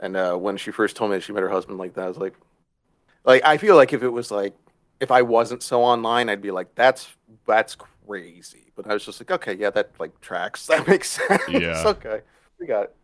[0.00, 2.08] and uh, when she first told me that she met her husband like that, I
[2.08, 2.34] was like,
[3.24, 4.54] like I feel like if it was like
[5.00, 7.08] if I wasn't so online, I'd be like, that's
[7.46, 7.76] that's
[8.06, 8.72] crazy.
[8.76, 10.66] But I was just like, okay, yeah, that like tracks.
[10.68, 11.42] That makes sense.
[11.48, 11.82] Yeah.
[11.86, 12.20] okay,
[12.60, 12.96] we got it.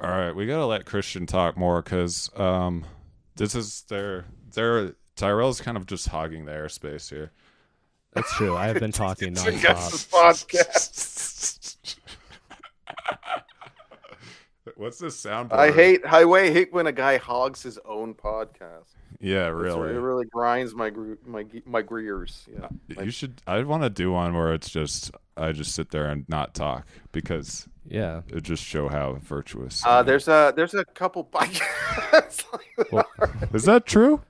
[0.00, 2.84] All right, we gotta let Christian talk more because um,
[3.36, 7.30] this is their their Tyrell's kind of just hogging the airspace here.
[8.12, 8.56] That's true.
[8.56, 10.10] I have been talking It's a nonstop.
[10.10, 11.96] podcast.
[14.76, 15.52] What's this sound?
[15.52, 16.52] I hate highway.
[16.52, 18.86] Hate when a guy hogs his own podcast.
[19.20, 19.90] Yeah, really.
[19.90, 22.46] it really grinds my gr- my my gears.
[22.52, 22.68] Yeah,
[23.04, 23.40] You should.
[23.46, 26.54] I would want to do one where it's just I just sit there and not
[26.54, 28.22] talk because Yeah.
[28.28, 29.82] it just show how virtuous.
[29.86, 32.44] Uh, there's a there's a couple podcasts.
[32.52, 33.06] like Well,
[33.52, 34.20] is that true?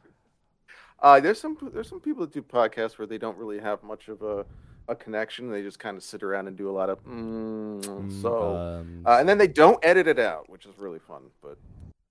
[1.05, 4.09] Uh, there's some there's some people that do podcasts where they don't really have much
[4.09, 4.47] of a,
[4.89, 5.51] a connection.
[5.51, 9.19] They just kind of sit around and do a lot of mm, so, um, uh,
[9.19, 11.25] and then they don't edit it out, which is really fun.
[11.43, 11.59] But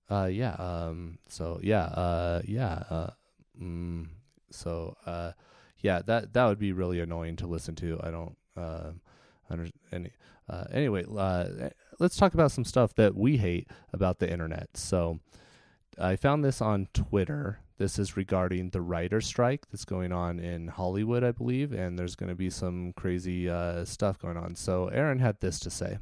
[0.10, 0.54] Uh, yeah.
[0.54, 1.18] Um.
[1.28, 1.86] So yeah.
[1.86, 2.42] Uh.
[2.46, 2.84] Yeah.
[2.88, 3.10] Uh.
[3.60, 4.10] Mm,
[4.52, 5.32] so uh.
[5.80, 6.04] Yeah.
[6.06, 8.00] That that would be really annoying to listen to.
[8.04, 8.38] I don't.
[8.56, 8.92] Uh.
[9.50, 10.12] Under any.
[10.48, 10.66] Uh.
[10.72, 11.04] Anyway.
[11.10, 11.70] Uh.
[12.00, 14.70] Let's talk about some stuff that we hate about the internet.
[14.76, 15.20] So,
[15.98, 17.60] I found this on Twitter.
[17.78, 22.16] This is regarding the writer strike that's going on in Hollywood, I believe, and there's
[22.16, 24.56] going to be some crazy uh, stuff going on.
[24.56, 25.98] So, Aaron had this to say.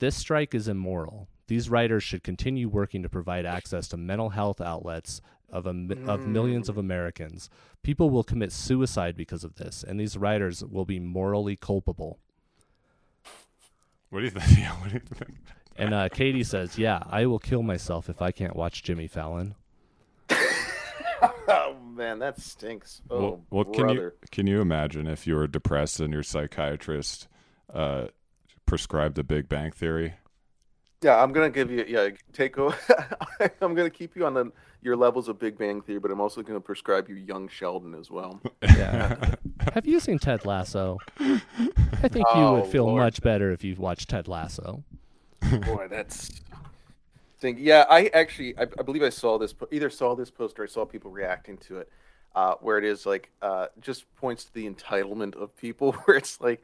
[0.00, 1.28] This strike is immoral.
[1.46, 6.26] These writers should continue working to provide access to mental health outlets of, a, of
[6.26, 7.48] millions of Americans.
[7.82, 12.18] People will commit suicide because of this, and these writers will be morally culpable.
[14.10, 14.58] What do you think?
[14.58, 15.36] Yeah, what do you think?
[15.76, 19.54] And uh, Katie says, Yeah, I will kill myself if I can't watch Jimmy Fallon.
[21.94, 23.00] Oh man, that stinks.
[23.10, 27.28] Oh, well, well, can you can you imagine if you were depressed and your psychiatrist
[27.72, 28.06] uh,
[28.66, 30.14] prescribed the Big Bang Theory?
[31.02, 31.84] Yeah, I'm gonna give you.
[31.86, 32.56] Yeah, take.
[33.60, 34.52] I'm gonna keep you on the
[34.82, 38.10] your levels of Big Bang Theory, but I'm also gonna prescribe you Young Sheldon as
[38.10, 38.40] well.
[38.62, 39.34] Yeah.
[39.74, 40.98] Have you seen Ted Lasso?
[41.18, 43.00] I think you Oh, would feel Lord.
[43.02, 44.82] much better if you watched Ted Lasso.
[45.62, 46.30] Boy, that's.
[47.44, 49.54] Think, yeah, I actually, I, I believe I saw this.
[49.70, 51.90] Either saw this post or I saw people reacting to it.
[52.34, 56.40] uh, where it is like uh, just points to the entitlement of people, where it's
[56.40, 56.62] like,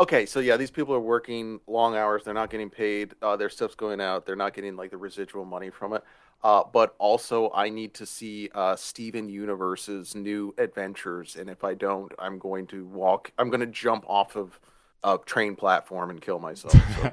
[0.00, 3.50] okay, so yeah, these people are working long hours, they're not getting paid, uh, their
[3.50, 6.02] stuff's going out, they're not getting like the residual money from it.
[6.42, 11.74] Uh, but also, I need to see uh, Steven Universe's new adventures, and if I
[11.74, 13.32] don't, I'm going to walk.
[13.38, 14.60] I'm going to jump off of
[15.04, 16.74] a train platform and kill myself.
[16.96, 17.10] So.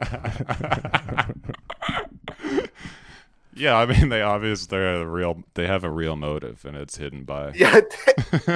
[3.54, 6.98] yeah, I mean they obviously they're a real they have a real motive and it's
[6.98, 7.82] hidden by yeah,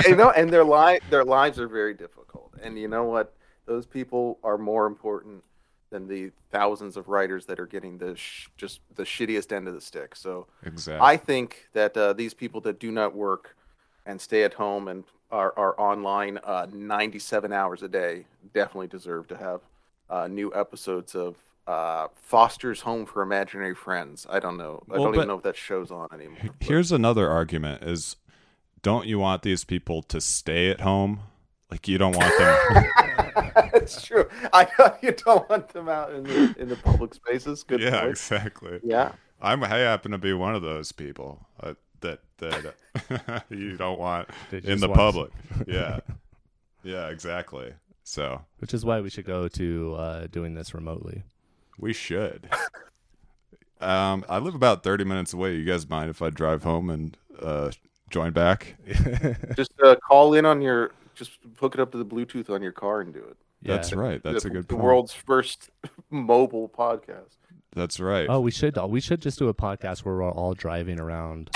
[0.07, 2.53] you know, and their li- their lives are very difficult.
[2.61, 3.33] And you know what?
[3.65, 5.43] Those people are more important
[5.89, 9.73] than the thousands of writers that are getting the sh- just the shittiest end of
[9.73, 10.15] the stick.
[10.15, 11.05] So exactly.
[11.05, 13.55] I think that uh, these people that do not work
[14.05, 19.27] and stay at home and are, are online uh, 97 hours a day definitely deserve
[19.27, 19.61] to have
[20.09, 21.35] uh, new episodes of
[21.67, 24.25] uh, Foster's Home for Imaginary Friends.
[24.29, 24.83] I don't know.
[24.89, 26.37] I Well, don't even know if that show's on anymore.
[26.43, 28.15] but- Here's another argument: is
[28.81, 31.21] don't you want these people to stay at home?
[31.71, 32.85] Like you don't want them.
[33.73, 34.29] That's true.
[34.53, 37.63] I know you don't want them out in the in the public spaces.
[37.63, 38.11] Good yeah, point.
[38.11, 38.79] exactly.
[38.83, 39.13] Yeah.
[39.41, 39.63] I'm.
[39.63, 42.75] I happen to be one of those people uh, that that
[43.27, 45.31] uh, you don't want in the want- public.
[45.67, 45.99] Yeah,
[46.83, 47.73] yeah, exactly.
[48.03, 51.23] So Which is why we should go to uh, doing this remotely.
[51.79, 52.49] We should.
[53.81, 55.55] Um, I live about 30 minutes away.
[55.55, 57.71] You guys mind if I drive home and uh,
[58.09, 58.77] join back?
[59.55, 60.91] Just uh, call in on your.
[61.13, 63.35] Just hook it up to the Bluetooth on your car and do it.
[63.61, 64.23] That's right.
[64.23, 64.83] That's the, a good The point.
[64.85, 65.69] world's first
[66.09, 67.35] mobile podcast.
[67.75, 68.27] That's right.
[68.29, 71.49] Oh, we should we should just do a podcast where we're all driving around.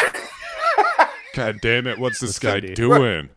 [1.33, 1.97] God damn it!
[1.99, 2.73] What's this The guy city.
[2.73, 3.29] doing?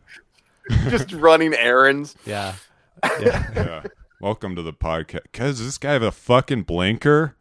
[0.89, 2.15] Just running errands.
[2.25, 2.55] Yeah.
[3.21, 3.49] Yeah.
[3.55, 3.83] yeah.
[4.23, 5.33] Welcome to the podcast.
[5.33, 7.35] Cause does this guy have a fucking blinker?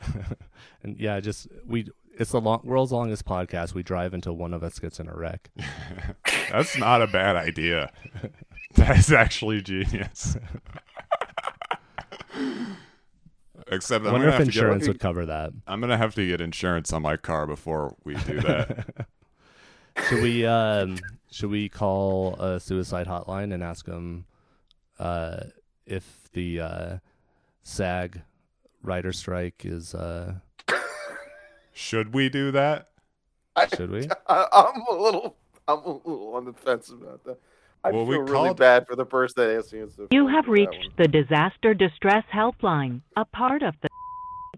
[0.84, 3.74] and yeah, just we it's the long, world's longest podcast.
[3.74, 5.50] We drive until one of us gets in a wreck.
[6.52, 7.90] That's not a bad idea.
[8.74, 10.36] That is actually genius.
[13.66, 15.50] Except I wonder if insurance get, would cover that.
[15.66, 19.08] I'm gonna have to get insurance on my car before we do that.
[20.08, 20.98] Should we um
[21.32, 24.26] should we call a suicide hotline and ask them
[25.00, 25.40] uh
[25.88, 26.98] if the uh
[27.62, 28.22] SAG
[28.82, 30.34] writer strike is uh
[31.72, 32.88] Should we do that?
[33.76, 34.08] should we?
[34.28, 35.36] I, I'm a little.
[35.66, 37.38] I'm a little on the fence about that.
[37.84, 39.84] I Well, we feel really called- bad for the person that asked me.
[40.10, 43.87] You have reached the Disaster Distress Helpline, a part of the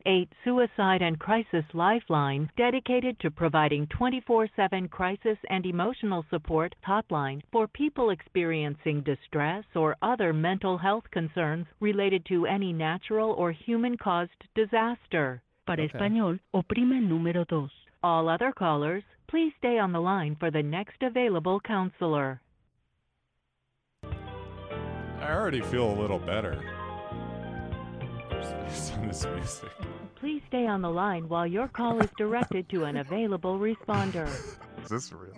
[0.06, 7.40] 8 Suicide and Crisis Lifeline dedicated to providing 24 7 crisis and emotional support hotline
[7.52, 13.96] for people experiencing distress or other mental health concerns related to any natural or human
[13.96, 15.42] caused disaster.
[15.66, 15.92] Para Okay.
[15.98, 17.70] español, oprime el número dos.
[18.02, 22.40] All other callers, please stay on the line for the next available counselor.
[24.02, 26.79] I already feel a little better.
[28.40, 29.70] Based on this music.
[30.16, 34.26] Please stay on the line while your call is directed to an available responder.
[34.83, 35.35] Is this real?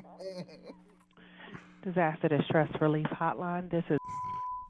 [1.83, 3.69] Disaster Distress Relief Hotline.
[3.71, 3.99] This is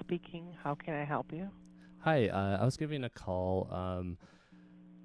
[0.00, 0.46] speaking.
[0.64, 1.50] How can I help you?
[1.98, 3.68] Hi, uh, I was giving a call.
[3.70, 4.16] Um,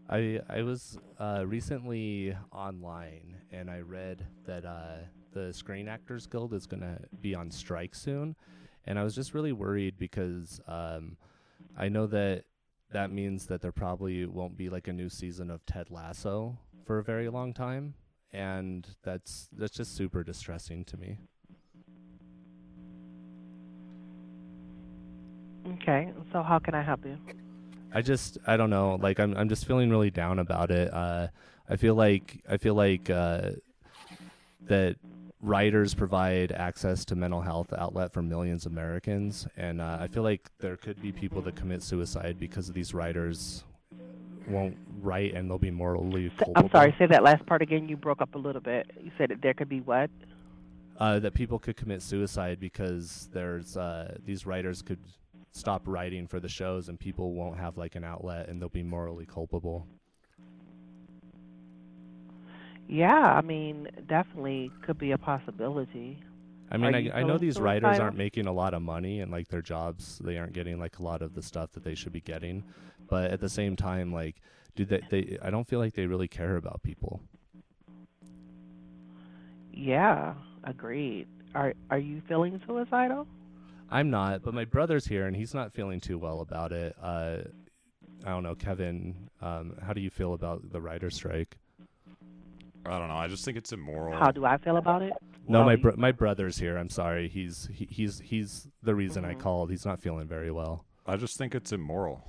[0.10, 5.00] I I was uh, recently online and I read that uh,
[5.34, 8.38] the Screen Actors Guild is going to be on strike soon,
[8.86, 11.18] and I was just really worried because um,
[11.78, 12.46] I know that
[12.92, 17.00] that means that there probably won't be like a new season of Ted Lasso for
[17.00, 17.96] a very long time,
[18.32, 21.18] and that's that's just super distressing to me.
[25.74, 27.18] Okay, so how can I help you?
[27.94, 28.98] I just I don't know.
[29.02, 30.94] Like I'm I'm just feeling really down about it.
[30.94, 31.28] Uh,
[31.70, 33.52] I feel like I feel like uh,
[34.68, 34.96] that
[35.42, 40.24] writers provide access to mental health outlet for millions of Americans, and uh, I feel
[40.24, 43.64] like there could be people that commit suicide because these writers
[44.48, 46.54] won't write and they'll be morally culpable.
[46.56, 47.90] I'm sorry, say that last part again.
[47.90, 48.90] You broke up a little bit.
[49.04, 50.10] You said that there could be what?
[51.00, 55.00] uh, that people could commit suicide because there's uh, these writers could
[55.52, 58.84] stop writing for the shows and people won't have like an outlet and they'll be
[58.84, 59.88] morally culpable.
[62.88, 66.24] Yeah, I mean, definitely could be a possibility.
[66.70, 69.48] I mean, I, I know these writers aren't making a lot of money and like
[69.48, 72.22] their jobs, they aren't getting like a lot of the stuff that they should be
[72.22, 72.64] getting.
[73.10, 74.42] But at the same time, like,
[74.76, 77.22] do they, they I don't feel like they really care about people.
[79.74, 81.28] Yeah, agreed.
[81.56, 83.28] Are are you feeling suicidal?
[83.90, 86.96] I'm not, but my brother's here and he's not feeling too well about it.
[87.02, 87.38] Uh,
[88.26, 91.58] I don't know, Kevin, um, how do you feel about the writer strike?
[92.90, 93.16] I don't know.
[93.18, 94.18] I just think it's immoral.
[94.18, 95.14] How do I feel about it?
[95.48, 96.78] No, Well, my bro- my brother's here.
[96.78, 97.30] I'm sorry.
[97.30, 99.40] He's he, he's he's the reason I Mhm.
[99.40, 99.70] called.
[99.72, 100.86] He's not feeling very well.
[101.06, 102.24] I just think it's immoral.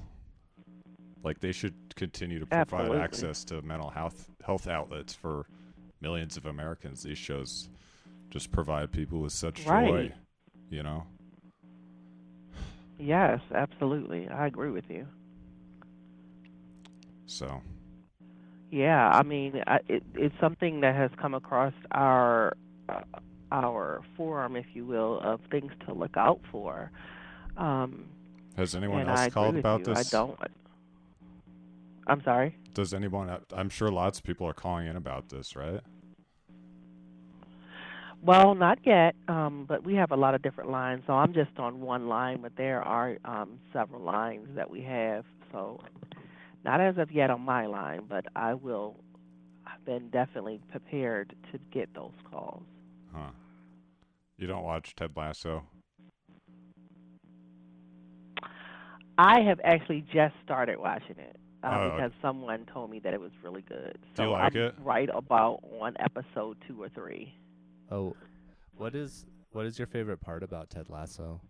[1.24, 2.98] Like they should continue to provide Absolutely.
[3.00, 5.46] access to mental health health outlets for
[6.00, 7.02] millions of Americans.
[7.02, 7.68] These shows
[8.30, 10.12] just provide people with such joy,
[10.70, 11.04] you know.
[13.00, 14.28] Yes, absolutely.
[14.28, 15.06] I agree with you.
[17.26, 17.60] So
[18.70, 22.54] Yeah, I mean, I, it, it's something that has come across our
[22.88, 23.00] uh,
[23.50, 26.90] our forum, if you will, of things to look out for.
[27.56, 28.06] Um,
[28.56, 29.86] has anyone else I called about you.
[29.86, 29.98] this?
[29.98, 30.38] I don't.
[32.06, 32.56] I'm sorry.
[32.74, 33.30] Does anyone?
[33.52, 35.80] I'm sure lots of people are calling in about this, right?
[38.20, 41.04] Well, not yet, um, but we have a lot of different lines.
[41.06, 45.24] So I'm just on one line, but there are um, several lines that we have.
[45.52, 45.80] So
[46.64, 48.96] not as of yet on my line, but I will.
[49.66, 52.62] I've been definitely prepared to get those calls.
[53.14, 53.30] Huh.
[54.36, 55.64] You don't watch Ted Lasso?
[59.18, 63.20] I have actually just started watching it uh, Oh, because someone told me that it
[63.20, 63.98] was really good.
[64.14, 64.74] Do you like I'm it?
[64.80, 67.34] right about on episode two or three.
[67.90, 68.14] Oh,
[68.76, 71.40] what is what is your favorite part about Ted Lasso?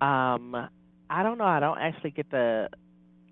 [0.00, 0.68] Um,
[1.10, 1.44] I don't know.
[1.44, 2.68] I don't actually get the.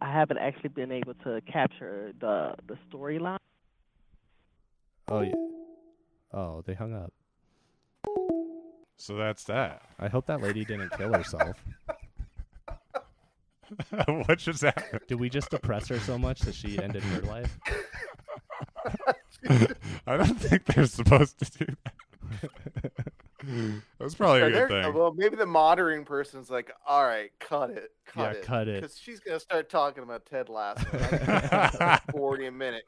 [0.01, 3.39] I haven't actually been able to capture the the storyline.
[5.09, 5.35] Oh, yeah.
[6.33, 7.12] oh, they hung up.
[8.97, 9.83] So that's that.
[10.01, 11.57] I hope that lady didn't kill herself.
[14.07, 15.03] what just happened?
[15.07, 17.59] Did we just depress her so much that she ended her life?
[20.07, 21.93] I don't think they're supposed to do that.
[24.07, 24.95] That's probably a good there- thing.
[24.95, 28.81] Well, maybe the monitoring person's like, "All right, cut it, cut Yeah, it, cut it.
[28.83, 30.87] because she's gonna start talking about Ted Lasso.
[30.92, 32.85] Like, Forty a minute.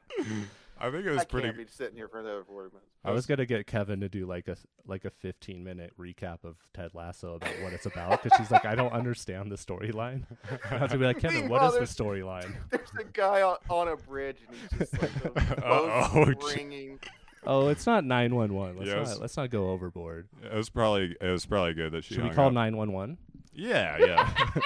[0.81, 1.47] I think it I was pretty.
[1.49, 2.85] can't be sitting here for another forty minutes.
[3.03, 4.55] I was gonna get Kevin to do like a
[4.87, 8.65] like a 15 minute recap of Ted Lasso about what it's about because she's like,
[8.65, 10.23] I don't understand the storyline.
[10.71, 12.53] I have to be like, Kevin, what is the storyline?
[12.71, 16.55] There's a guy on, on a bridge and he's just like the Uh-oh, most gee.
[16.63, 16.99] ringing.
[17.45, 18.77] Oh, it's not 911.
[18.77, 19.09] Let's Yes.
[19.09, 20.27] not let's not go overboard.
[20.43, 21.15] It was probably.
[21.19, 22.15] It was probably good that she.
[22.15, 22.53] Should we hung call up.
[22.53, 23.17] 911?
[23.53, 24.33] Yeah, yeah.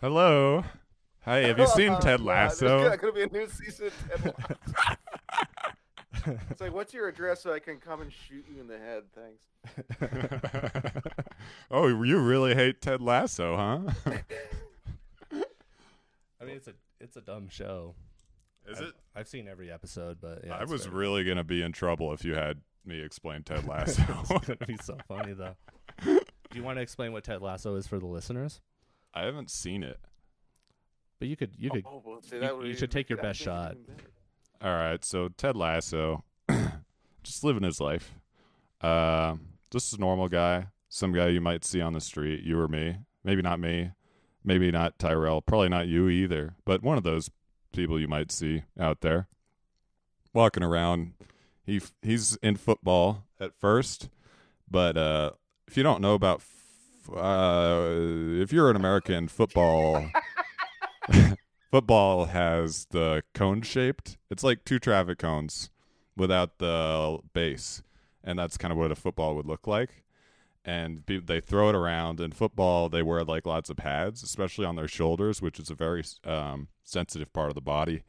[0.00, 0.64] Hello.
[1.24, 2.80] Hey, have you seen Oh, Ted Lasso?
[2.82, 4.96] There's gonna be a new season of Ted Lasso.
[6.50, 9.04] it's like, what's your address so I can come and shoot you in the head?
[9.14, 9.46] Thanks.
[11.70, 13.80] oh, you really hate Ted Lasso, huh?
[16.40, 17.94] I mean, it's a it's a dumb show.
[18.66, 18.94] Is I've, it?
[19.14, 22.24] I've seen every episode, but yeah, I was very- really gonna be in trouble if
[22.24, 24.02] you had me explain Ted Lasso.
[24.20, 25.54] it's gonna be so funny though.
[26.04, 26.20] Do
[26.58, 28.60] you want to explain what Ted Lasso is for the listeners?
[29.12, 29.98] I haven't seen it.
[31.18, 33.18] But you could you could Oh, well, see, you- that would you should take your
[33.18, 33.76] best shot.
[34.62, 36.24] All right, so Ted Lasso,
[37.22, 38.14] just living his life.
[38.80, 39.36] Uh,
[39.70, 42.96] just a normal guy, some guy you might see on the street, you or me.
[43.24, 43.90] Maybe not me,
[44.44, 47.30] maybe not Tyrell, probably not you either, but one of those
[47.74, 49.28] people you might see out there
[50.32, 51.12] walking around.
[51.64, 54.08] He he's in football at first,
[54.70, 55.32] but uh,
[55.66, 57.86] if you don't know about, f- uh,
[58.42, 60.10] if you're an American football.
[61.74, 64.16] football has the cone shaped.
[64.30, 65.70] It's like two traffic cones
[66.16, 67.82] without the base,
[68.22, 70.04] and that's kind of what a football would look like.
[70.64, 72.20] And pe- they throw it around.
[72.20, 75.74] In football, they wear like lots of pads, especially on their shoulders, which is a
[75.74, 78.02] very um, sensitive part of the body,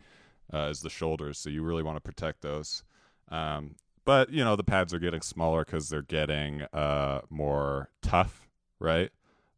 [0.54, 1.38] uh, is the shoulders.
[1.38, 2.84] So you really want to protect those.
[3.30, 8.48] Um, but you know the pads are getting smaller because they're getting uh, more tough,
[8.80, 9.10] right?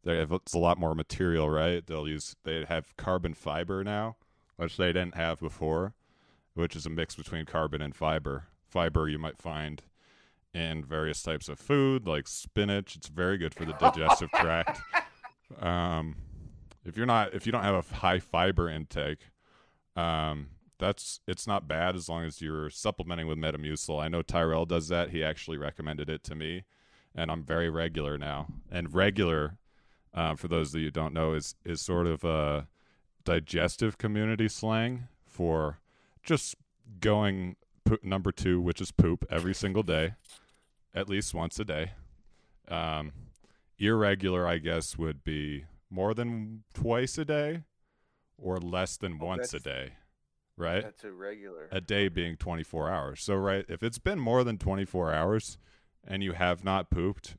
[0.04, 1.86] They it's a lot more material, right?
[1.86, 4.16] They'll use they have carbon fiber now,
[4.56, 5.94] which they didn't have before,
[6.54, 8.46] which is a mix between carbon and fiber.
[8.66, 9.82] Fiber you might find
[10.58, 12.96] in various types of food, like spinach.
[12.96, 14.80] It's very good for the digestive tract.
[15.62, 16.16] Um,
[16.84, 19.30] if you're not if you don't have a high fiber intake,
[19.96, 23.98] um, that's it's not bad as long as you're supplementing with Metamucil.
[23.98, 25.08] I know Tyrell does that.
[25.08, 26.64] He actually recommended it to me,
[27.14, 28.48] and I'm very regular now.
[28.70, 29.56] And regular,
[30.12, 32.68] uh, for those of you who don't know, is is sort of a
[33.24, 35.78] digestive community slang for
[36.22, 36.56] just
[37.00, 37.56] going
[37.88, 40.14] po- number two, which is poop, every single day,
[40.98, 41.92] at least once a day.
[42.68, 43.12] Um,
[43.78, 47.62] irregular, I guess, would be more than twice a day,
[48.36, 49.92] or less than Oh, once a day,
[50.56, 50.82] right?
[50.82, 51.68] That's irregular.
[51.70, 53.22] a day being 24 hours.
[53.22, 55.56] So, right, if it's been more than 24 hours
[56.06, 57.36] and you have not pooped,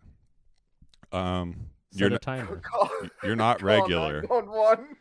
[1.12, 2.62] um, set you're a not, timer.
[3.24, 4.24] you're not regular.
[4.30, 4.96] On one.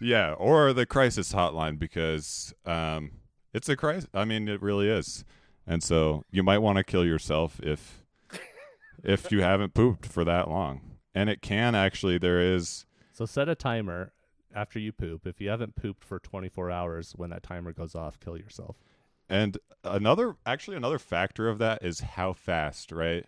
[0.00, 3.12] Yeah, or the crisis hotline because um,
[3.52, 4.08] It's a crisis.
[4.12, 5.24] I mean, it really is.
[5.66, 8.04] And so you might want to kill yourself if
[9.02, 10.80] if you haven't pooped for that long.
[11.14, 14.12] And it can actually there is So set a timer
[14.54, 15.26] after you poop.
[15.26, 18.76] If you haven't pooped for 24 hours, when that timer goes off, kill yourself.
[19.28, 23.26] and another actually another factor of that is how fast, right?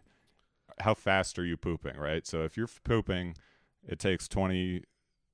[0.80, 2.26] How fast are you pooping, right?
[2.26, 3.36] So if you're pooping,
[3.86, 4.82] it takes 20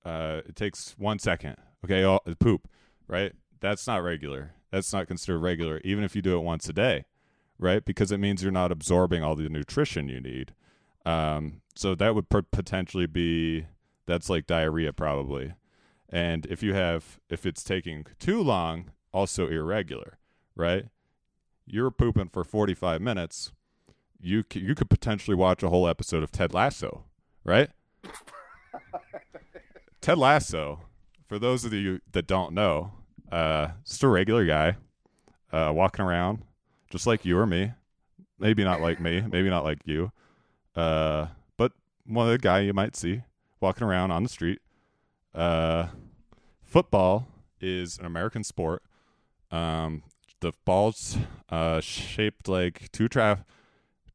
[0.05, 1.57] uh it takes 1 second.
[1.85, 2.69] Okay, oh, poop,
[3.09, 3.33] right?
[3.61, 4.53] That's not regular.
[4.73, 7.05] That's not considered regular even if you do it once a day,
[7.59, 7.85] right?
[7.85, 10.55] Because it means you're not absorbing all the nutrition you need.
[11.07, 13.67] Um so that would pot- potentially be
[14.07, 15.53] that's like diarrhea probably.
[16.09, 20.19] And if you have if it's taking too long, also irregular,
[20.57, 20.87] right?
[21.67, 23.53] You're pooping for 45 minutes,
[24.21, 27.05] you c- you could potentially watch a whole episode of Ted Lasso,
[27.45, 27.71] right?
[30.01, 30.81] Ted Lasso,
[31.29, 32.93] for those of you that don't know,
[33.33, 34.77] uh, just a regular guy,
[35.53, 36.43] uh, walking around,
[36.91, 37.73] just like you or me.
[38.39, 40.13] Maybe not like me, maybe not like you,
[40.75, 41.73] uh, but
[42.05, 43.23] one of the guy you might see
[43.61, 44.61] walking around on the street.
[45.35, 45.87] Uh,
[46.65, 47.29] football
[47.61, 48.83] is an American sport.
[49.51, 50.03] Um,
[50.41, 51.17] the ball's
[51.49, 53.45] uh, shaped like two traf-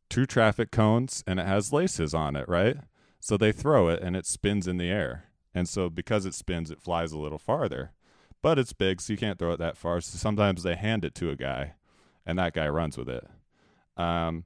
[0.10, 2.78] two traffic cones, and it has laces on it, right?
[3.20, 5.26] So they throw it, and it spins in the air.
[5.56, 7.92] And so because it spins, it flies a little farther.
[8.42, 10.00] But it's big, so you can't throw it that far.
[10.02, 11.74] So sometimes they hand it to a guy,
[12.26, 13.28] and that guy runs with it.
[13.98, 14.46] Um,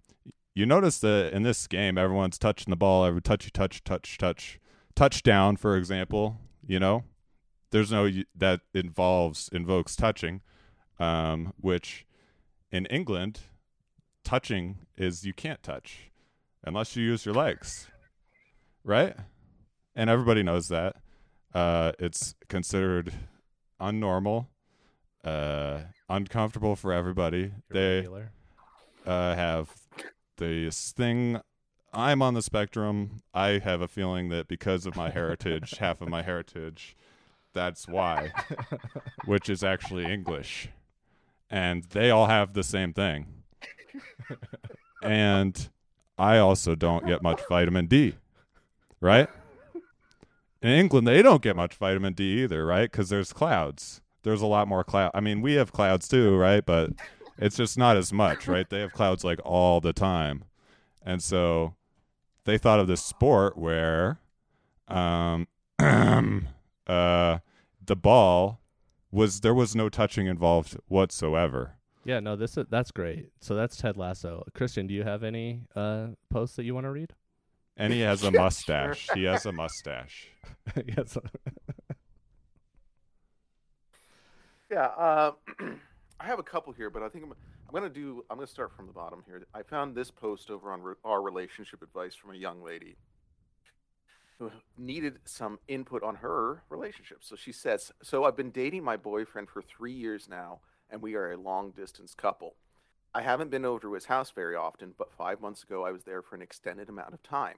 [0.54, 3.06] you notice that in this game, everyone's touching the ball.
[3.06, 4.60] Every touch, touch, touch, touch,
[4.96, 6.39] touchdown, for example.
[6.66, 7.04] You know,
[7.72, 10.42] there's no that involves invokes touching,
[11.00, 12.06] um, which
[12.72, 13.42] in England,
[14.24, 16.12] touching is you can't touch
[16.64, 17.88] unless you use your legs,
[18.84, 19.16] right?
[19.96, 20.98] And everybody knows that.
[21.54, 23.14] Uh, it's considered
[23.82, 24.48] unnormal,
[25.24, 27.52] uh, uncomfortable for everybody.
[27.70, 28.08] They
[29.06, 29.74] uh, have
[30.38, 31.42] this thing.
[31.94, 33.22] I'm on the spectrum.
[33.34, 36.96] I have a feeling that because of my heritage, half of my heritage,
[37.54, 38.32] that's why,
[39.26, 40.70] which is actually English.
[41.50, 43.28] And they all have the same thing.
[45.04, 45.70] and
[46.18, 48.16] I also don't get much vitamin D,
[49.02, 49.28] right?
[50.62, 52.91] In England, they don't get much vitamin D either, right?
[52.91, 54.01] Because there's clouds.
[54.24, 55.12] There's a lot more cloud.
[55.14, 56.64] I mean, we have clouds too, right?
[56.64, 56.91] But
[57.38, 58.70] it's just not as much, right?
[58.70, 60.43] They have clouds like all the time.
[61.03, 61.74] And so
[62.45, 64.20] they thought of this sport where
[64.88, 65.47] um
[65.80, 67.39] uh
[67.84, 68.59] the ball
[69.12, 71.78] was there was no touching involved whatsoever.
[72.03, 73.30] Yeah, no, this is, that's great.
[73.41, 74.43] So that's Ted Lasso.
[74.53, 77.14] Christian, do you have any uh, posts that you want to read?
[77.78, 79.09] And he has a mustache.
[79.13, 80.28] He has a mustache.
[80.86, 81.17] yes.
[84.72, 85.34] Yeah, uh,
[86.22, 87.34] I have a couple here, but I think I'm,
[87.67, 88.24] I'm going to do.
[88.30, 89.45] I'm going to start from the bottom here.
[89.53, 92.95] I found this post over on re- our relationship advice from a young lady
[94.39, 97.17] who needed some input on her relationship.
[97.19, 101.15] So she says, "So I've been dating my boyfriend for three years now, and we
[101.15, 102.55] are a long distance couple.
[103.14, 106.03] I haven't been over to his house very often, but five months ago I was
[106.03, 107.57] there for an extended amount of time.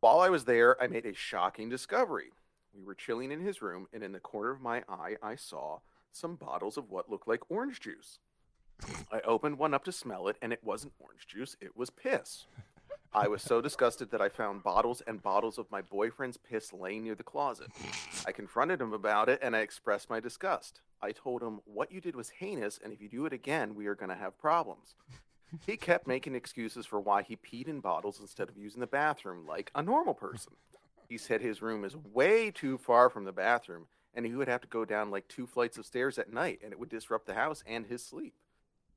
[0.00, 2.32] While I was there, I made a shocking discovery.
[2.74, 5.80] We were chilling in his room, and in the corner of my eye, I saw."
[6.14, 8.18] some bottles of what looked like orange juice.
[9.10, 12.46] I opened one up to smell it, and it wasn't orange juice, it was piss.
[13.12, 17.04] I was so disgusted that I found bottles and bottles of my boyfriend's piss laying
[17.04, 17.68] near the closet.
[18.26, 20.80] I confronted him about it and I expressed my disgust.
[21.04, 23.86] I told him, What you did was heinous, and if you do it again, we
[23.86, 24.94] are going to have problems.
[25.66, 29.46] He kept making excuses for why he peed in bottles instead of using the bathroom
[29.46, 30.54] like a normal person.
[31.06, 34.62] He said his room is way too far from the bathroom and he would have
[34.62, 37.34] to go down like two flights of stairs at night and it would disrupt the
[37.34, 38.34] house and his sleep.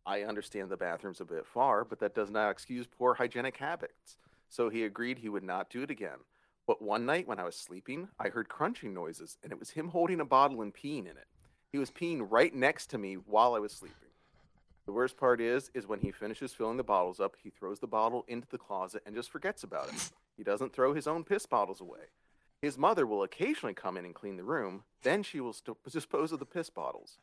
[0.05, 4.16] I understand the bathroom's a bit far, but that does not excuse poor hygienic habits.
[4.47, 6.20] So he agreed he would not do it again.
[6.66, 9.89] But one night when I was sleeping, I heard crunching noises and it was him
[9.89, 11.28] holding a bottle and peeing in it.
[11.72, 13.97] He was peeing right next to me while I was sleeping.
[14.86, 17.88] The worst part is is when he finishes filling the bottles up, he throws the
[17.88, 20.11] bottle into the closet and just forgets about it.
[20.38, 22.07] He doesn't throw his own piss bottles away.
[22.61, 24.84] His mother will occasionally come in and clean the room.
[25.03, 27.18] Then she will st- dispose of the piss bottles.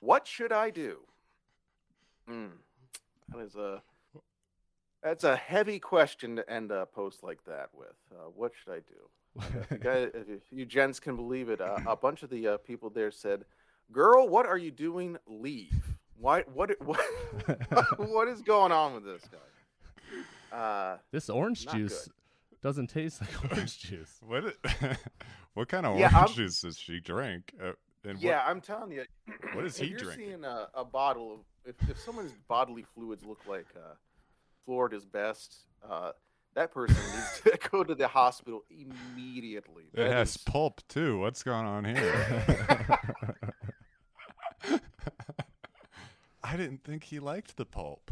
[0.00, 1.00] What should I do?
[2.28, 2.46] Hmm,
[3.28, 3.82] that is a
[5.02, 7.96] that's a heavy question to end a post like that with.
[8.12, 9.44] Uh, what should I do?
[9.70, 12.90] You, guys, if you gents can believe it, uh, a bunch of the uh, people
[12.90, 13.44] there said,
[13.92, 15.16] "Girl, what are you doing?
[15.26, 16.42] Leave." Why?
[16.52, 16.70] What?
[16.84, 17.00] What?
[17.98, 20.56] what is going on with this guy?
[20.56, 22.08] Uh, this orange Not juice
[22.62, 24.18] doesn't taste like orange juice.
[24.26, 24.54] What?
[25.54, 27.52] What kind of Yeah, orange I'm- juice does she drink?
[27.62, 27.72] Uh,
[28.04, 29.04] And what- Yeah, I'm telling you.
[29.54, 30.26] What is if he you're drinking?
[30.26, 33.94] seeing a, a bottle of if, if someone's bodily fluids look like uh,
[34.64, 35.54] Florida's best,
[35.88, 36.12] uh,
[36.54, 39.84] that person needs to go to the hospital immediately.
[39.94, 41.18] It That has is- pulp too.
[41.18, 42.98] What's going on here?
[46.50, 48.10] I didn't think he liked the pulp.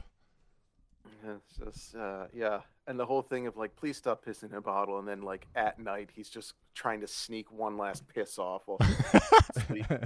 [1.27, 4.61] It's just uh, yeah, and the whole thing of like, please stop pissing in a
[4.61, 8.63] bottle, and then like at night he's just trying to sneak one last piss off
[8.67, 8.79] while.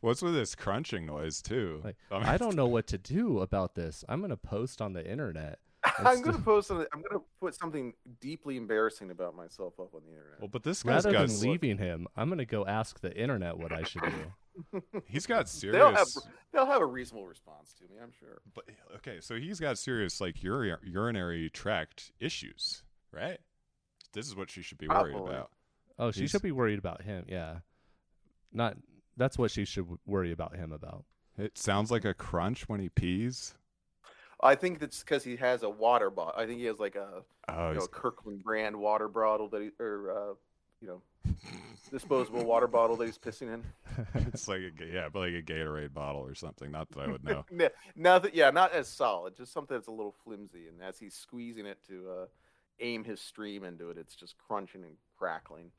[0.00, 1.80] What's with this crunching noise too?
[1.84, 4.02] Like, I mean- I don't know what to do about this.
[4.08, 5.58] I'm gonna post on the internet.
[5.98, 6.70] I'm gonna post.
[6.70, 10.40] On, I'm gonna put something deeply embarrassing about myself up on the internet.
[10.40, 13.58] Well, but this guy's Rather got than leaving him, I'm gonna go ask the internet
[13.58, 14.32] what I should do.
[15.06, 16.28] He's got they'll have serious.
[16.52, 18.00] they'll have a reasonable response to me.
[18.02, 18.42] I'm sure.
[18.54, 18.64] But
[18.96, 22.82] okay, so he's got serious like uri- urinary tract issues,
[23.12, 23.38] right?
[24.12, 25.34] This is what she should be worried Probably.
[25.34, 25.50] about.
[25.98, 27.24] Oh, she He's- should be worried about him.
[27.28, 27.58] Yeah,
[28.52, 28.76] not.
[29.16, 31.04] That's what she should worry about him about.
[31.38, 33.54] It sounds like a crunch when he pees.
[34.42, 36.34] I think that's because he has a water bottle.
[36.36, 39.62] I think he has like a Oh, you know, he's, Kirkland brand water bottle that
[39.62, 40.34] he or uh,
[40.82, 41.00] you know
[41.90, 43.62] disposable water bottle that he's pissing in.
[44.26, 46.70] it's like a yeah, but like a Gatorade bottle or something.
[46.70, 47.44] Not that I would know.
[47.50, 48.32] No, nothing.
[48.34, 49.36] Yeah, not as solid.
[49.36, 50.66] Just something that's a little flimsy.
[50.68, 52.26] And as he's squeezing it to uh,
[52.80, 55.70] aim his stream into it, it's just crunching and crackling.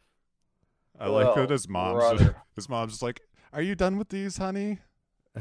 [0.99, 2.35] I like Oh, that his mom's brother.
[2.55, 4.79] his mom's just like, "Are you done with these, honey?"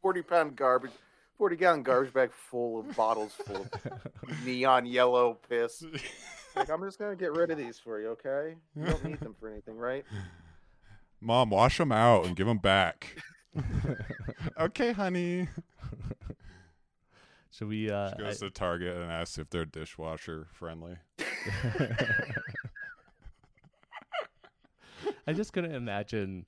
[0.00, 0.92] Forty pound garbage,
[1.38, 5.84] forty gallon garbage bag full of bottles full of neon yellow piss.
[6.56, 8.56] Like I'm just gonna get rid of these for you, okay?
[8.74, 10.04] You don't need them for anything, right?
[11.20, 13.16] Mom, wash them out and give them back.
[14.58, 15.46] okay, honey.
[17.52, 17.88] Should we?
[17.90, 20.96] Uh, She goes I- to Target and asks if they're dishwasher friendly.
[25.26, 26.46] I just couldn't imagine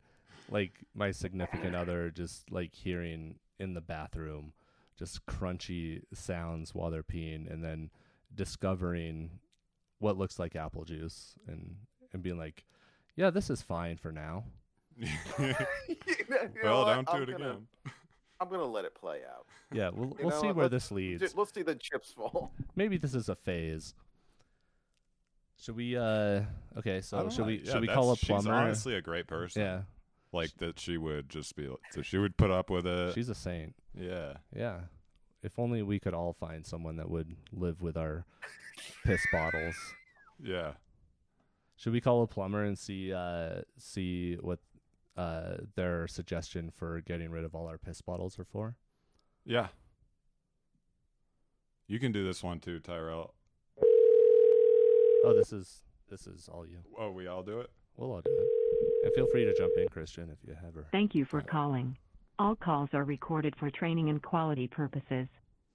[0.50, 4.52] like my significant other just like hearing in the bathroom
[5.00, 7.90] just crunchy sounds while they're peeing and then
[8.34, 9.30] discovering
[9.98, 11.74] what looks like apple juice and
[12.12, 12.64] and being like,
[13.16, 14.44] "Yeah, this is fine for now."
[15.38, 15.54] You
[16.28, 16.94] know well, what?
[16.94, 17.66] don't do I'm it gonna- again.
[18.40, 19.46] I'm gonna let it play out.
[19.72, 21.34] Yeah, we'll we'll know see where this leads.
[21.36, 22.52] Let's see the chips fall.
[22.76, 23.94] Maybe this is a phase.
[25.60, 26.42] Should we uh
[26.78, 27.46] okay, so should know.
[27.46, 28.52] we Yeah, should we call a that's- She's plumber?
[28.52, 29.62] honestly a great person.
[29.62, 29.82] yeah.
[30.32, 33.14] Like that she would just be so she would put up with it.
[33.14, 33.74] She's a saint.
[33.94, 34.34] yeah.
[34.54, 34.80] Yeah.
[35.42, 38.24] If only we could all find someone that would live with our
[39.06, 39.74] piss bottles.
[40.42, 40.72] Yeah.
[41.76, 44.58] Should we call a plumber and see uh see what
[45.16, 48.76] uh their suggestion for getting rid of all our piss bottles are for?
[49.46, 49.68] Yeah.
[51.88, 53.34] You can do this one too, Tyrell.
[55.24, 56.78] Oh, this is this is all you.
[56.98, 57.70] Oh, we all do it?
[57.96, 58.46] We'll all do it.
[59.02, 60.86] And feel free to jump in, Christian, if you have ever.
[60.92, 61.96] Thank you for calling.
[62.38, 65.26] All calls are recorded for training and quality purposes.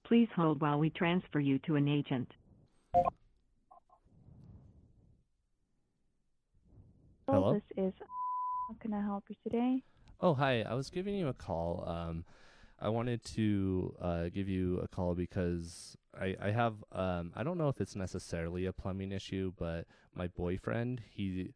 [0.04, 2.30] Please hold while we transfer you to an agent.
[7.28, 7.54] Hello?
[7.54, 7.92] This is.
[8.68, 9.82] How can I help you today?
[10.20, 10.62] Oh, hi.
[10.62, 11.84] I was giving you a call.
[11.86, 12.24] Um,
[12.80, 17.58] I wanted to uh, give you a call because I, I have um, I don't
[17.58, 21.52] know if it's necessarily a plumbing issue, but my boyfriend he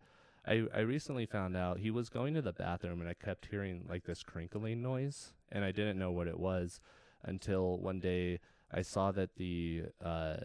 [0.47, 3.86] I I recently found out he was going to the bathroom and I kept hearing
[3.88, 6.80] like this crinkling noise and I didn't know what it was
[7.22, 8.41] until one day
[8.72, 10.36] I saw that the uh,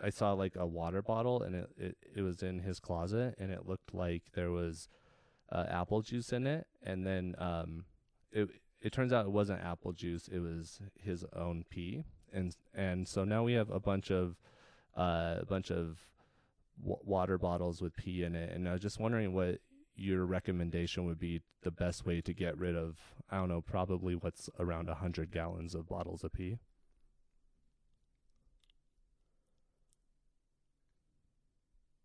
[0.00, 3.50] I saw like a water bottle and it, it, it was in his closet and
[3.50, 4.88] it looked like there was
[5.50, 7.84] uh, apple juice in it and then um
[8.30, 8.48] it
[8.80, 13.24] it turns out it wasn't apple juice it was his own pee and and so
[13.24, 14.36] now we have a bunch of
[14.96, 15.98] uh, a bunch of
[16.80, 19.58] w- water bottles with pee in it and I was just wondering what
[19.96, 22.96] your recommendation would be the best way to get rid of
[23.30, 26.58] I don't know probably what's around a hundred gallons of bottles of pee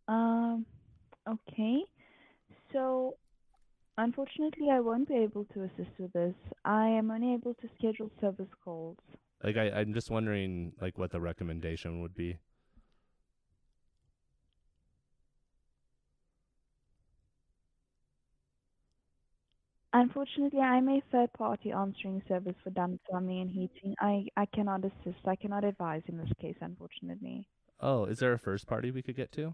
[0.08, 0.66] Um,
[1.28, 1.84] okay.
[2.72, 3.18] So,
[3.98, 6.36] unfortunately, I won't be able to assist with this.
[6.66, 8.98] I am unable to schedule service calls.
[9.44, 12.38] like I, I'm just wondering like what the recommendation would be
[19.96, 23.94] Unfortunately, I'm a third party answering service for Dunn Plumbing and Heating.
[24.00, 25.20] I, I cannot assist.
[25.26, 27.48] I cannot advise in this case, unfortunately.
[27.80, 29.54] oh is there a first party we could get to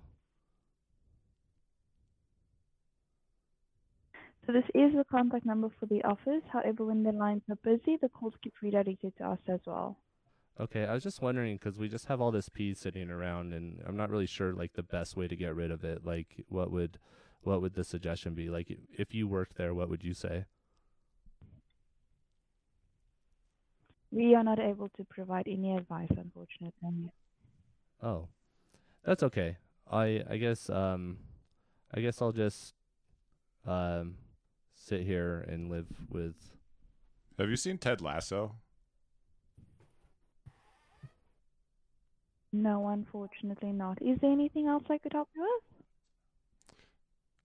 [4.45, 6.41] So this is the contact number for the office.
[6.51, 9.97] However, when the lines are busy, the calls get redirected to us as well.
[10.59, 13.79] Okay, I was just wondering because we just have all this pee sitting around, and
[13.85, 16.03] I'm not really sure like the best way to get rid of it.
[16.03, 16.97] Like, what would
[17.41, 18.49] what would the suggestion be?
[18.49, 20.45] Like if you worked there, what would you say?
[24.11, 27.11] We are not able to provide any advice, unfortunately.
[28.01, 28.27] Oh,
[29.03, 29.57] that's okay.
[29.91, 31.17] I I guess um,
[31.93, 32.73] I guess I'll just
[33.65, 34.15] um
[34.75, 36.35] sit here and live with.
[37.37, 38.55] Have you seen Ted Lasso?
[42.51, 44.01] No, unfortunately not.
[44.01, 45.68] Is there anything else I could help you with?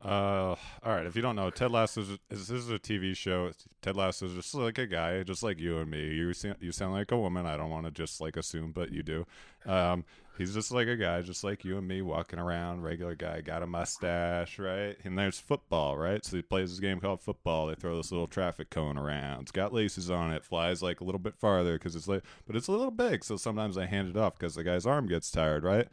[0.05, 1.07] Uh, all right.
[1.07, 3.50] If you don't know, Ted Lasso is this is a TV show.
[3.80, 6.14] Ted Lasso is just like a guy, just like you and me.
[6.14, 7.46] You sound, you sound like a woman.
[7.46, 9.26] I don't want to just like assume, but you do.
[9.64, 10.05] Um,
[10.36, 13.62] he's just like a guy, just like you and me, walking around, regular guy, got
[13.62, 14.96] a mustache, right?
[15.05, 16.22] And there's football, right?
[16.22, 17.66] So he plays this game called football.
[17.66, 19.42] They throw this little traffic cone around.
[19.42, 20.44] It's got laces on it.
[20.44, 23.24] Flies like a little bit farther because it's like, but it's a little big.
[23.24, 25.88] So sometimes I hand it off because the guy's arm gets tired, right?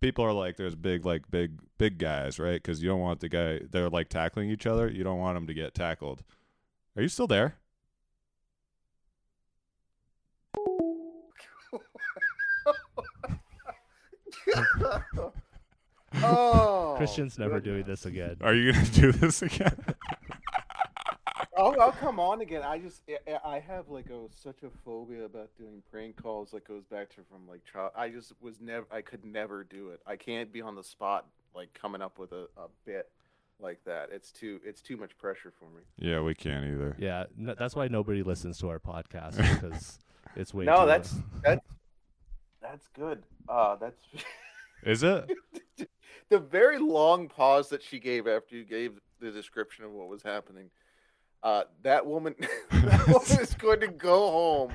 [0.00, 2.62] People are like there's big like big big guys right?
[2.62, 4.88] Because you don't want the guy they're like tackling each other.
[4.88, 6.22] You don't want them to get tackled.
[6.96, 7.56] Are you still there?
[16.22, 18.36] Oh, Christian's never doing this again.
[18.40, 19.76] are you gonna do this again
[21.60, 22.62] I'll, I'll come on again.
[22.62, 26.66] I just I- I have like a such a phobia about doing prank calls that
[26.66, 27.92] goes back to from like child.
[27.96, 30.00] I just was never I could never do it.
[30.06, 33.10] I can't be on the spot like coming up with a, a bit
[33.60, 34.08] like that.
[34.12, 35.82] It's too it's too much pressure for me.
[35.98, 39.98] yeah we can't either Yeah, no, that's why nobody listens to our podcast because
[40.36, 40.64] it's way.
[40.64, 41.66] No, too that's that's
[42.62, 43.22] that's good.
[43.48, 44.02] Uh that's
[44.84, 45.30] is it
[46.30, 50.22] the very long pause that she gave after you gave the description of what was
[50.22, 50.70] happening.
[51.42, 52.34] Uh, that woman,
[52.70, 54.72] that woman is going to go home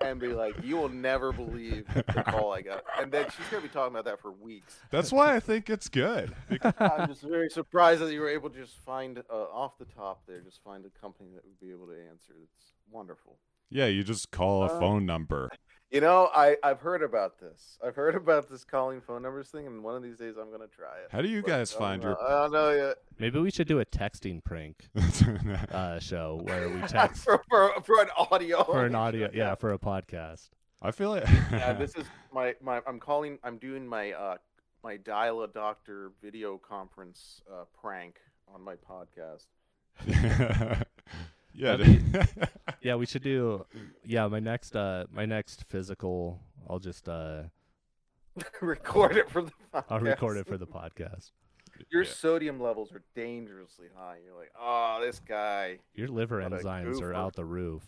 [0.00, 3.62] and be like, "You will never believe the call I got," and then she's going
[3.62, 4.76] to be talking about that for weeks.
[4.90, 6.34] that's why i think it's good
[6.78, 10.22] I'm just very surprised that you were able to just find uh, off the top
[10.26, 12.34] there, just find a company that would be able to answer.
[12.42, 13.38] It's wonderful.
[13.70, 15.48] yeah you just call a Uh, phone number
[15.90, 17.78] You know, I I've heard about this.
[17.84, 20.60] I've heard about this calling phone numbers thing, and one of these days I'm going
[20.60, 21.08] to try it.
[21.10, 22.08] how do you But guys find know.
[22.10, 22.96] your I don't know yet.
[23.18, 24.88] Maybe we should do a texting prank
[25.72, 29.32] uh, show where we text for, for, for an audio for an audio, show.
[29.34, 30.50] yeah, for a podcast.
[30.82, 34.36] i feel like yeah this is my, my i'm calling i'm doing my uh
[34.82, 38.16] my dial a doctor video conference uh prank
[38.52, 39.46] on my podcast
[41.54, 42.48] yeah That'd
[42.82, 43.64] Yeah, we should do.
[44.04, 47.44] Yeah, my next, uh, my next physical, I'll just, uh,
[48.60, 49.84] record it for the podcast.
[49.90, 51.30] I'll record it for the podcast.
[51.90, 52.10] your Yeah.
[52.10, 57.14] sodium levels are dangerously high you're like oh this guy Your liver What enzymes are
[57.14, 57.82] out the roof.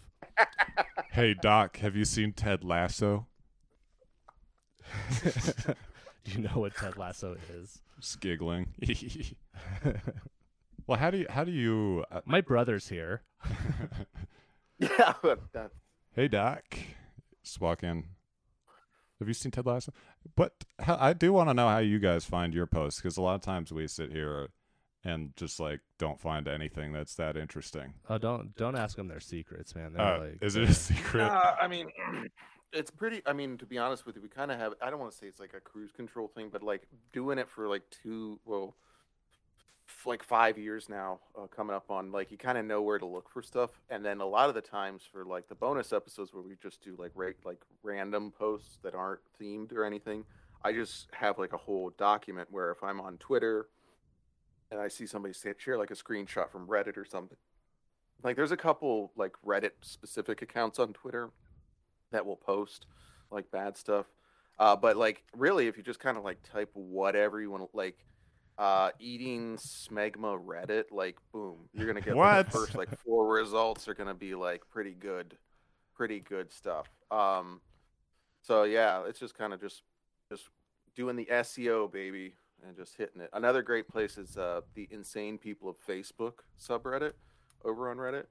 [1.12, 3.26] hey doc have you seen ted lasso
[6.24, 7.80] you know what Ted Lasso is.
[8.00, 8.68] Just giggling.
[10.86, 12.04] Well, how do you how do you?
[12.10, 13.22] Uh, My brother's here.
[14.78, 15.70] yeah but that,
[16.14, 16.62] hey, Doc.
[17.44, 18.04] Just walk in.
[19.18, 19.92] Have you seen Ted Lasso?
[20.34, 23.22] But how, I do want to know how you guys find your posts because a
[23.22, 24.48] lot of times we sit here
[25.04, 27.94] and just like don't find anything that's that interesting.
[28.10, 29.92] Oh, don't don't ask them their secrets, man.
[29.94, 31.22] They're Uh, like, is it a secret?
[31.22, 31.88] Uh, i mean
[32.72, 34.98] it's pretty i mean to be honest with you we kind of have i don't
[34.98, 36.82] want to say it's like a cruise control thing but like
[37.12, 38.95] doing it for like two well f-
[40.06, 43.06] like five years now uh, coming up on like you kind of know where to
[43.06, 43.70] look for stuff.
[43.90, 46.82] And then a lot of the times for like the bonus episodes where we just
[46.82, 50.24] do like ra- like random posts that aren't themed or anything
[50.64, 53.68] i just have like a whole document where if i'm on twitter
[54.70, 57.36] and i see somebody say, share like a screenshot from reddit or something
[58.22, 61.30] like there's a couple like reddit specific accounts on twitter
[62.10, 62.86] that will post
[63.30, 64.06] like bad stuff.
[64.58, 67.98] Uh, but like really if you just kind of like type whatever you want like
[68.58, 72.46] uh eating smegma reddit like boom you're gonna get What?
[72.46, 75.36] the first like four results are gonna be like pretty good
[75.94, 76.86] pretty good stuff.
[77.10, 77.60] Um
[78.42, 79.82] so yeah it's just kind of just
[80.30, 80.44] just
[80.94, 82.34] doing the seo baby
[82.66, 83.28] and just hitting it.
[83.34, 87.12] Another great place is uh the insane people of facebook subreddit
[87.64, 88.24] over on reddit.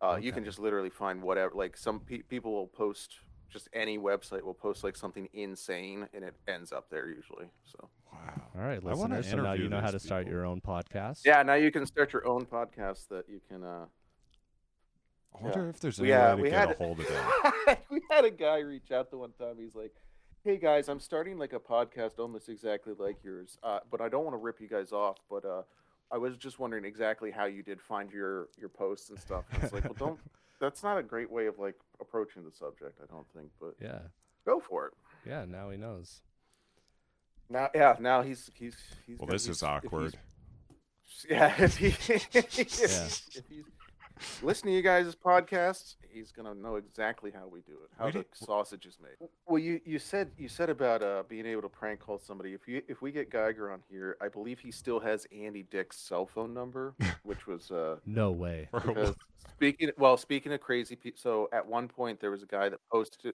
[0.00, 3.14] Uh, you can just literally find whatever like some pe- people will post
[3.50, 7.88] just any website will post like something insane and it ends up there usually so
[8.12, 8.42] wow.
[8.56, 9.30] All right, I wanna listeners.
[9.30, 10.32] So now you know how to these start people.
[10.38, 11.20] your own podcast.
[11.24, 13.86] yeah now you can start your own podcast that you can uh
[15.38, 15.68] I wonder Yeah.
[15.68, 17.06] if there's we, any uh, way to we get had a hold of
[17.66, 17.78] it.
[17.90, 19.92] we had a guy reach out the one time he's like
[20.44, 24.24] hey guys i'm starting like a podcast almost exactly like yours uh, but i don't
[24.24, 25.62] want to rip you guys off but uh
[26.12, 29.62] i was just wondering exactly how you did find your your posts and stuff and
[29.64, 30.20] it's like well don't
[30.60, 34.00] that's not a great way of like approaching the subject i don't think but Yeah.
[34.44, 34.92] go for it
[35.26, 35.44] Yeah.
[35.44, 36.20] Now he knows.
[37.48, 38.76] Now, yeah, now he's he's
[39.06, 39.18] he's.
[39.18, 40.16] Well, this he's- is awkward.
[41.30, 41.86] Yeah, if he
[42.34, 43.64] if he's
[44.42, 48.12] listening to you guys' podcasts, he's gonna know exactly how we do it, how We
[48.12, 49.28] the did- sausage is made.
[49.46, 52.52] Well, you, you said you said about uh, being able to prank call somebody.
[52.54, 55.98] If you if we get Geiger on here, I believe he still has Andy Dick's
[55.98, 58.68] cell phone number, which was uh, No way.
[59.56, 62.78] speaking well speaking of crazy people so at one point there was a guy that
[62.92, 63.32] posted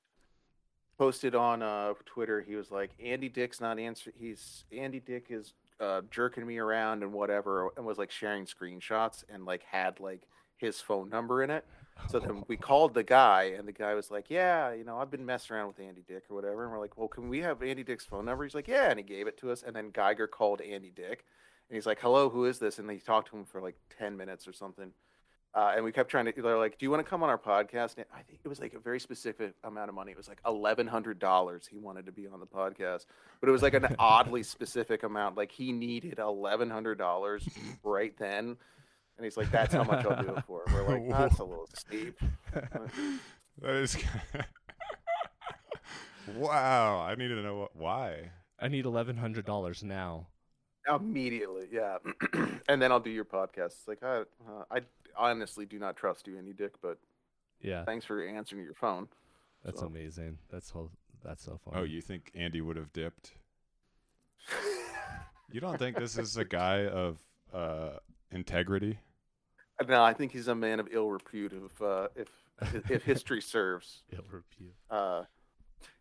[0.98, 5.54] posted on uh twitter he was like andy dick's not answering he's andy dick is
[5.80, 10.22] uh jerking me around and whatever and was like sharing screenshots and like had like
[10.62, 11.64] his phone number in it
[12.08, 15.10] so then we called the guy and the guy was like yeah you know i've
[15.10, 17.62] been messing around with andy dick or whatever and we're like well can we have
[17.62, 19.90] andy dick's phone number he's like yeah and he gave it to us and then
[19.90, 21.24] geiger called andy dick
[21.68, 24.16] and he's like hello who is this and he talked to him for like 10
[24.16, 24.92] minutes or something
[25.54, 26.32] uh, and we kept trying to.
[26.32, 28.58] They're like, "Do you want to come on our podcast?" And I think it was
[28.58, 30.10] like a very specific amount of money.
[30.10, 31.68] It was like eleven hundred dollars.
[31.70, 33.04] He wanted to be on the podcast,
[33.38, 35.36] but it was like an oddly specific amount.
[35.36, 37.46] Like he needed eleven hundred dollars
[37.84, 38.56] right then,
[39.22, 41.68] and he's like, "That's how much I'll do it for." We're like, "That's a little
[41.74, 42.18] steep."
[43.60, 43.98] That is.
[46.36, 48.30] wow, I need to know what, why.
[48.58, 50.28] I need eleven hundred dollars now.
[50.88, 51.98] Immediately, yeah,
[52.68, 53.66] and then I'll do your podcast.
[53.66, 54.80] It's like, I, uh, I
[55.16, 56.98] honestly do not trust you, Andy Dick, but
[57.60, 59.06] Yeah, thanks for answering your phone.
[59.62, 59.86] that's so.
[59.86, 60.38] amazing.
[60.50, 60.90] That's so
[61.22, 61.76] that's so funny.
[61.78, 63.32] Oh, you think Andy would have dipped?
[65.52, 67.18] You don't think this is a guy of
[67.52, 67.98] uh,
[68.30, 68.98] integrity?
[69.88, 71.52] No, I think he's a man of ill repute.
[71.52, 72.28] If uh, if
[72.90, 74.74] if history serves, Ill repute.
[74.90, 75.24] uh,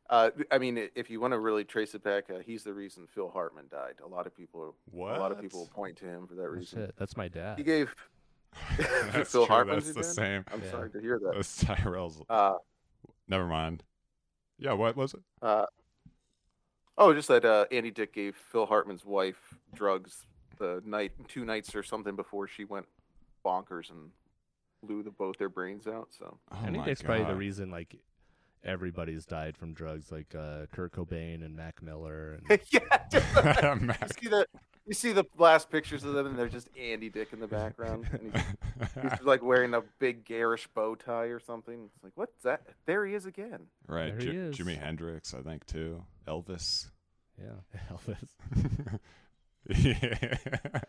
[0.10, 3.08] uh, I mean, if you want to really trace it back, uh, he's the reason
[3.08, 3.96] Phil Hartman died.
[4.04, 5.16] A lot of people, What?
[5.16, 6.80] a lot of people point to him for that reason.
[6.82, 7.58] shit, that's my dad.
[7.58, 7.96] He gave
[8.78, 9.56] That's Phil true.
[9.56, 10.28] Hartman's That's the dad?
[10.28, 10.46] same.
[10.54, 10.72] I'm Yeah.
[10.72, 11.34] sorry to hear that.
[11.34, 12.22] That's Tyrell's.
[12.30, 12.56] Uh,
[13.30, 13.84] Never mind.
[14.60, 15.22] Yeah, what was it?
[15.42, 15.66] uh,
[16.98, 20.26] oh, just that uh, Andy Dick gave Phil Hartman's wife drugs
[20.60, 22.86] the night, two nights or something before she went
[23.46, 24.12] bonkers and
[24.84, 26.10] blew the, both their brains out.
[26.18, 27.96] So Oh I think my that's probably the reason like
[28.64, 32.40] everybody's died from drugs, like uh, Kurt Cobain and Mac Miller.
[32.50, 32.80] And yeah,
[33.12, 33.36] just-
[34.22, 34.48] you see the
[34.88, 38.08] you see the last pictures of them, and they're just Andy Dick in the background.
[38.12, 41.90] And he's, he's like wearing a big garish bow tie or something.
[41.96, 42.62] It's like, what's that?
[42.88, 43.68] There he is again.
[43.88, 44.58] right, There he is.
[44.58, 46.04] Jimi Hendrix, I think too.
[46.28, 46.90] Elvis.
[47.40, 49.00] yeah, Elvis.
[49.70, 50.80] yeah.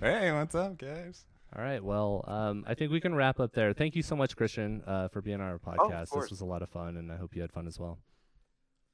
[0.00, 1.24] Hey, what's up, guys?
[1.56, 1.82] All right.
[1.82, 3.72] Well, um, I think we can wrap up there.
[3.72, 6.08] Thank you so much, Christian, uh, for being on our podcast.
[6.08, 6.24] course.
[6.24, 7.98] this was a lot of fun, and I hope you had fun as well.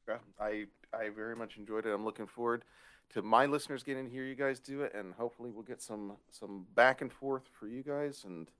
[0.07, 1.91] Yeah, I I very much enjoyed it.
[1.91, 2.65] I'm looking forward
[3.15, 6.17] to my listeners getting to hear you guys do it, and hopefully we'll get some
[6.31, 8.25] some back and forth for you guys.
[8.25, 8.51] And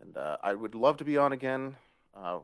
[0.00, 1.76] and uh, I would love to be on again.
[2.14, 2.38] Uh,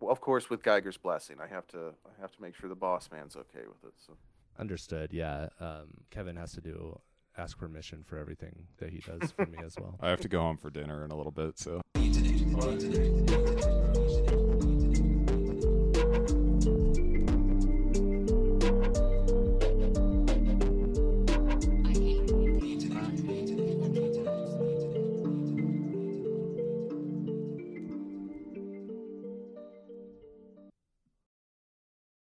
[0.00, 2.74] well, of course, with Geiger's blessing, I have to I have to make sure the
[2.74, 3.94] boss man's okay with it.
[4.06, 4.14] So.
[4.58, 5.12] Understood.
[5.12, 5.48] Yeah.
[5.60, 6.98] Um, Kevin has to do
[7.38, 9.96] ask permission for everything that he does for me as well.
[10.02, 11.80] I have to go home for dinner in a little bit, so.
[11.94, 13.87] Internet, internet.